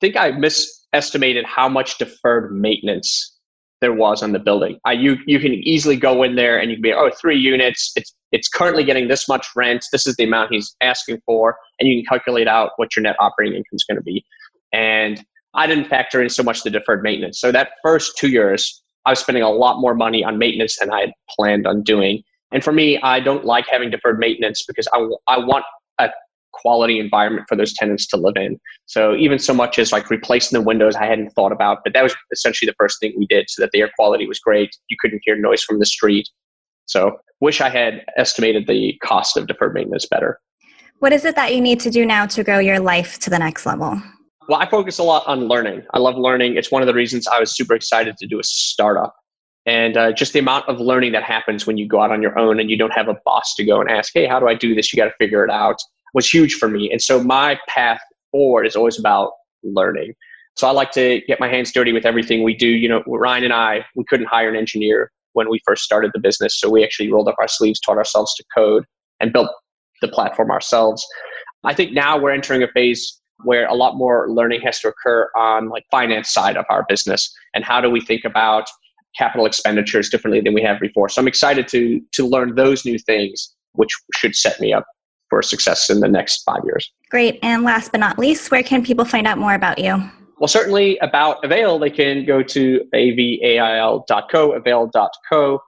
think 0.00 0.16
I 0.16 0.30
misestimated 0.30 1.44
how 1.44 1.68
much 1.68 1.98
deferred 1.98 2.54
maintenance 2.54 3.36
there 3.80 3.92
was 3.92 4.22
on 4.22 4.32
the 4.32 4.38
building. 4.38 4.78
I, 4.84 4.92
you, 4.92 5.16
you 5.26 5.40
can 5.40 5.52
easily 5.54 5.96
go 5.96 6.22
in 6.22 6.36
there 6.36 6.58
and 6.58 6.70
you 6.70 6.76
can 6.76 6.82
be, 6.82 6.92
oh, 6.92 7.10
three 7.20 7.38
units. 7.38 7.92
It's, 7.96 8.14
it's 8.32 8.48
currently 8.48 8.84
getting 8.84 9.08
this 9.08 9.28
much 9.28 9.48
rent. 9.56 9.84
This 9.92 10.06
is 10.06 10.16
the 10.16 10.24
amount 10.24 10.52
he's 10.52 10.74
asking 10.80 11.20
for. 11.26 11.56
And 11.78 11.88
you 11.88 11.96
can 11.96 12.06
calculate 12.06 12.48
out 12.48 12.72
what 12.76 12.94
your 12.96 13.02
net 13.02 13.16
operating 13.18 13.54
income 13.54 13.74
is 13.74 13.84
going 13.84 13.96
to 13.96 14.02
be. 14.02 14.24
And 14.72 15.22
I 15.54 15.66
didn't 15.66 15.86
factor 15.86 16.22
in 16.22 16.28
so 16.28 16.42
much 16.42 16.62
the 16.62 16.70
deferred 16.70 17.02
maintenance. 17.02 17.40
So 17.40 17.50
that 17.52 17.72
first 17.82 18.16
two 18.18 18.28
years, 18.28 18.82
I 19.06 19.10
was 19.10 19.18
spending 19.18 19.42
a 19.42 19.50
lot 19.50 19.80
more 19.80 19.94
money 19.94 20.22
on 20.22 20.38
maintenance 20.38 20.78
than 20.78 20.92
I 20.92 21.00
had 21.00 21.12
planned 21.28 21.66
on 21.66 21.82
doing. 21.82 22.22
And 22.52 22.62
for 22.62 22.72
me, 22.72 22.98
I 23.02 23.20
don't 23.20 23.44
like 23.44 23.66
having 23.68 23.90
deferred 23.90 24.18
maintenance 24.18 24.64
because 24.66 24.86
I, 24.92 25.08
I 25.26 25.38
want 25.38 25.64
a 25.98 26.10
quality 26.52 26.98
environment 26.98 27.46
for 27.48 27.56
those 27.56 27.72
tenants 27.72 28.06
to 28.08 28.16
live 28.16 28.36
in. 28.36 28.58
So 28.86 29.14
even 29.16 29.38
so 29.38 29.54
much 29.54 29.78
as 29.78 29.92
like 29.92 30.10
replacing 30.10 30.58
the 30.58 30.64
windows, 30.64 30.94
I 30.96 31.06
hadn't 31.06 31.30
thought 31.30 31.52
about, 31.52 31.78
but 31.84 31.94
that 31.94 32.02
was 32.02 32.14
essentially 32.32 32.68
the 32.68 32.74
first 32.78 32.98
thing 33.00 33.14
we 33.16 33.26
did 33.26 33.46
so 33.48 33.62
that 33.62 33.70
the 33.72 33.80
air 33.80 33.90
quality 33.96 34.26
was 34.26 34.38
great. 34.38 34.70
You 34.88 34.96
couldn't 35.00 35.22
hear 35.24 35.36
noise 35.36 35.62
from 35.62 35.78
the 35.78 35.86
street. 35.86 36.28
So 36.86 37.18
wish 37.40 37.60
I 37.60 37.68
had 37.68 38.04
estimated 38.16 38.66
the 38.66 38.98
cost 39.02 39.36
of 39.36 39.46
deferred 39.46 39.74
maintenance 39.74 40.06
better. 40.06 40.40
What 40.98 41.12
is 41.12 41.24
it 41.24 41.36
that 41.36 41.54
you 41.54 41.60
need 41.60 41.80
to 41.80 41.90
do 41.90 42.04
now 42.04 42.26
to 42.26 42.44
grow 42.44 42.58
your 42.58 42.78
life 42.78 43.18
to 43.20 43.30
the 43.30 43.38
next 43.38 43.64
level? 43.64 44.00
Well, 44.48 44.60
I 44.60 44.68
focus 44.68 44.98
a 44.98 45.02
lot 45.02 45.26
on 45.26 45.48
learning. 45.48 45.82
I 45.94 45.98
love 45.98 46.16
learning. 46.16 46.56
It's 46.56 46.70
one 46.70 46.82
of 46.82 46.86
the 46.86 46.94
reasons 46.94 47.26
I 47.26 47.40
was 47.40 47.56
super 47.56 47.74
excited 47.74 48.16
to 48.18 48.26
do 48.26 48.38
a 48.38 48.42
startup. 48.44 49.14
And 49.66 49.96
uh, 49.96 50.12
just 50.12 50.32
the 50.32 50.38
amount 50.40 50.68
of 50.68 50.80
learning 50.80 51.12
that 51.12 51.22
happens 51.22 51.66
when 51.66 51.78
you 51.78 51.86
go 51.86 52.02
out 52.02 52.10
on 52.10 52.20
your 52.20 52.38
own 52.38 52.58
and 52.58 52.70
you 52.70 52.76
don't 52.76 52.92
have 52.92 53.08
a 53.08 53.16
boss 53.24 53.54
to 53.56 53.64
go 53.64 53.80
and 53.80 53.90
ask, 53.90 54.12
hey, 54.12 54.26
how 54.26 54.40
do 54.40 54.48
I 54.48 54.54
do 54.54 54.74
this? 54.74 54.92
You 54.92 54.96
got 54.96 55.06
to 55.06 55.14
figure 55.18 55.44
it 55.44 55.50
out 55.50 55.76
was 56.14 56.32
huge 56.32 56.54
for 56.54 56.68
me. 56.68 56.90
And 56.90 57.00
so 57.00 57.22
my 57.22 57.58
path 57.68 58.00
forward 58.30 58.66
is 58.66 58.76
always 58.76 58.98
about 58.98 59.32
learning. 59.62 60.14
So 60.56 60.66
I 60.66 60.72
like 60.72 60.90
to 60.92 61.20
get 61.26 61.40
my 61.40 61.48
hands 61.48 61.72
dirty 61.72 61.92
with 61.92 62.04
everything 62.04 62.42
we 62.42 62.54
do. 62.54 62.66
You 62.66 62.88
know, 62.88 63.02
Ryan 63.06 63.44
and 63.44 63.52
I, 63.52 63.84
we 63.94 64.04
couldn't 64.04 64.26
hire 64.26 64.48
an 64.48 64.56
engineer 64.56 65.10
when 65.32 65.48
we 65.48 65.60
first 65.64 65.82
started 65.82 66.10
the 66.14 66.20
business. 66.20 66.58
So 66.58 66.70
we 66.70 66.84
actually 66.84 67.10
rolled 67.10 67.28
up 67.28 67.36
our 67.38 67.48
sleeves, 67.48 67.80
taught 67.80 67.98
ourselves 67.98 68.34
to 68.34 68.44
code, 68.54 68.84
and 69.20 69.32
built 69.32 69.50
the 70.00 70.08
platform 70.08 70.50
ourselves. 70.50 71.06
I 71.64 71.74
think 71.74 71.92
now 71.92 72.18
we're 72.18 72.32
entering 72.32 72.62
a 72.62 72.68
phase 72.68 73.20
where 73.44 73.66
a 73.66 73.74
lot 73.74 73.96
more 73.96 74.30
learning 74.30 74.60
has 74.62 74.80
to 74.80 74.88
occur 74.88 75.30
on 75.36 75.68
like 75.68 75.84
finance 75.90 76.30
side 76.30 76.56
of 76.56 76.64
our 76.68 76.84
business 76.88 77.32
and 77.54 77.64
how 77.64 77.80
do 77.80 77.90
we 77.90 78.00
think 78.00 78.24
about 78.24 78.64
capital 79.16 79.46
expenditures 79.46 80.08
differently 80.08 80.40
than 80.40 80.54
we 80.54 80.62
have 80.62 80.78
before 80.80 81.08
so 81.08 81.20
i'm 81.20 81.26
excited 81.26 81.66
to 81.66 82.00
to 82.12 82.26
learn 82.26 82.54
those 82.54 82.84
new 82.84 82.98
things 82.98 83.54
which 83.72 83.90
should 84.14 84.36
set 84.36 84.60
me 84.60 84.72
up 84.72 84.84
for 85.28 85.42
success 85.42 85.90
in 85.90 86.00
the 86.00 86.08
next 86.08 86.42
five 86.44 86.60
years 86.64 86.92
great 87.10 87.38
and 87.42 87.64
last 87.64 87.90
but 87.92 87.98
not 87.98 88.18
least 88.18 88.50
where 88.50 88.62
can 88.62 88.84
people 88.84 89.04
find 89.04 89.26
out 89.26 89.38
more 89.38 89.54
about 89.54 89.78
you 89.78 90.00
well 90.40 90.48
certainly 90.48 90.98
about 90.98 91.42
avail 91.44 91.78
they 91.78 91.90
can 91.90 92.24
go 92.24 92.42
to 92.42 92.80
avail.co 92.92 94.52
avail.co 94.52 95.60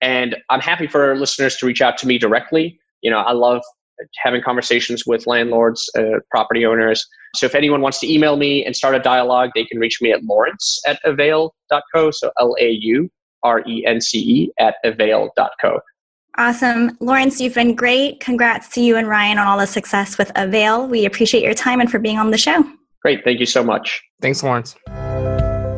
and 0.00 0.36
i'm 0.50 0.60
happy 0.60 0.86
for 0.86 1.16
listeners 1.16 1.56
to 1.56 1.66
reach 1.66 1.82
out 1.82 1.98
to 1.98 2.06
me 2.06 2.18
directly 2.18 2.78
you 3.02 3.10
know 3.10 3.18
i 3.18 3.32
love 3.32 3.60
having 4.22 4.42
conversations 4.42 5.04
with 5.06 5.26
landlords, 5.26 5.90
uh, 5.98 6.20
property 6.30 6.64
owners. 6.64 7.04
So 7.34 7.46
if 7.46 7.54
anyone 7.54 7.80
wants 7.80 8.00
to 8.00 8.12
email 8.12 8.36
me 8.36 8.64
and 8.64 8.74
start 8.74 8.94
a 8.94 9.00
dialogue, 9.00 9.50
they 9.54 9.64
can 9.64 9.78
reach 9.78 10.00
me 10.00 10.12
at 10.12 10.22
lawrence 10.24 10.80
at 10.86 11.00
avail.co, 11.04 12.10
so 12.10 12.30
L 12.38 12.54
A 12.60 12.70
U 12.70 13.10
R 13.42 13.62
E 13.66 13.84
N 13.86 14.00
C 14.00 14.18
E, 14.18 14.52
at 14.58 14.76
avail.co. 14.84 15.80
Awesome. 16.36 16.96
Lawrence, 17.00 17.40
you've 17.40 17.54
been 17.54 17.74
great. 17.74 18.20
Congrats 18.20 18.68
to 18.68 18.80
you 18.80 18.96
and 18.96 19.08
Ryan 19.08 19.38
on 19.38 19.46
all 19.48 19.58
the 19.58 19.66
success 19.66 20.18
with 20.18 20.30
Avail. 20.36 20.86
We 20.86 21.04
appreciate 21.04 21.42
your 21.42 21.54
time 21.54 21.80
and 21.80 21.90
for 21.90 21.98
being 21.98 22.16
on 22.16 22.30
the 22.30 22.38
show. 22.38 22.64
Great. 23.02 23.24
Thank 23.24 23.40
you 23.40 23.46
so 23.46 23.62
much. 23.62 24.02
Thanks, 24.20 24.42
Lawrence. 24.42 24.74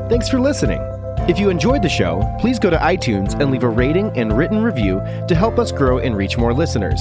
Thanks 0.08 0.28
for 0.28 0.40
listening. 0.40 0.80
If 1.28 1.38
you 1.38 1.50
enjoyed 1.50 1.82
the 1.82 1.88
show, 1.88 2.22
please 2.40 2.58
go 2.58 2.70
to 2.70 2.76
iTunes 2.78 3.38
and 3.40 3.50
leave 3.50 3.62
a 3.62 3.68
rating 3.68 4.10
and 4.16 4.36
written 4.36 4.62
review 4.62 5.00
to 5.28 5.34
help 5.34 5.58
us 5.58 5.70
grow 5.70 5.98
and 5.98 6.16
reach 6.16 6.38
more 6.38 6.52
listeners. 6.52 7.00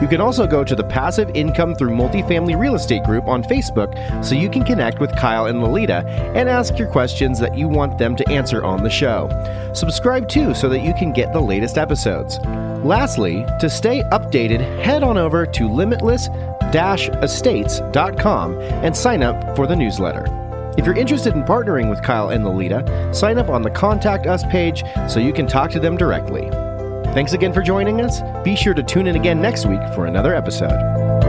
You 0.00 0.06
can 0.06 0.20
also 0.20 0.46
go 0.46 0.62
to 0.62 0.76
the 0.76 0.84
Passive 0.84 1.28
Income 1.34 1.74
Through 1.74 1.90
Multifamily 1.90 2.56
Real 2.56 2.76
Estate 2.76 3.02
group 3.02 3.26
on 3.26 3.42
Facebook 3.42 4.24
so 4.24 4.36
you 4.36 4.48
can 4.48 4.64
connect 4.64 5.00
with 5.00 5.14
Kyle 5.16 5.46
and 5.46 5.60
Lolita 5.60 6.06
and 6.36 6.48
ask 6.48 6.78
your 6.78 6.88
questions 6.88 7.40
that 7.40 7.58
you 7.58 7.66
want 7.66 7.98
them 7.98 8.14
to 8.14 8.28
answer 8.28 8.64
on 8.64 8.84
the 8.84 8.90
show. 8.90 9.28
Subscribe 9.74 10.28
too 10.28 10.54
so 10.54 10.68
that 10.68 10.80
you 10.80 10.94
can 10.94 11.12
get 11.12 11.32
the 11.32 11.40
latest 11.40 11.78
episodes. 11.78 12.38
Lastly, 12.84 13.44
to 13.58 13.68
stay 13.68 14.02
updated, 14.12 14.60
head 14.82 15.02
on 15.02 15.18
over 15.18 15.44
to 15.44 15.68
limitless 15.68 16.28
estates.com 16.72 18.60
and 18.60 18.96
sign 18.96 19.22
up 19.22 19.56
for 19.56 19.66
the 19.66 19.76
newsletter. 19.76 20.26
If 20.78 20.86
you're 20.86 20.96
interested 20.96 21.34
in 21.34 21.42
partnering 21.42 21.90
with 21.90 22.02
Kyle 22.02 22.28
and 22.28 22.44
Lolita, 22.44 23.12
sign 23.12 23.36
up 23.36 23.48
on 23.48 23.62
the 23.62 23.70
Contact 23.70 24.28
Us 24.28 24.44
page 24.44 24.84
so 25.08 25.18
you 25.18 25.32
can 25.32 25.48
talk 25.48 25.72
to 25.72 25.80
them 25.80 25.96
directly. 25.96 26.48
Thanks 27.18 27.32
again 27.32 27.52
for 27.52 27.62
joining 27.62 28.00
us. 28.00 28.22
Be 28.44 28.54
sure 28.54 28.74
to 28.74 28.82
tune 28.84 29.08
in 29.08 29.16
again 29.16 29.42
next 29.42 29.66
week 29.66 29.80
for 29.92 30.06
another 30.06 30.36
episode. 30.36 31.27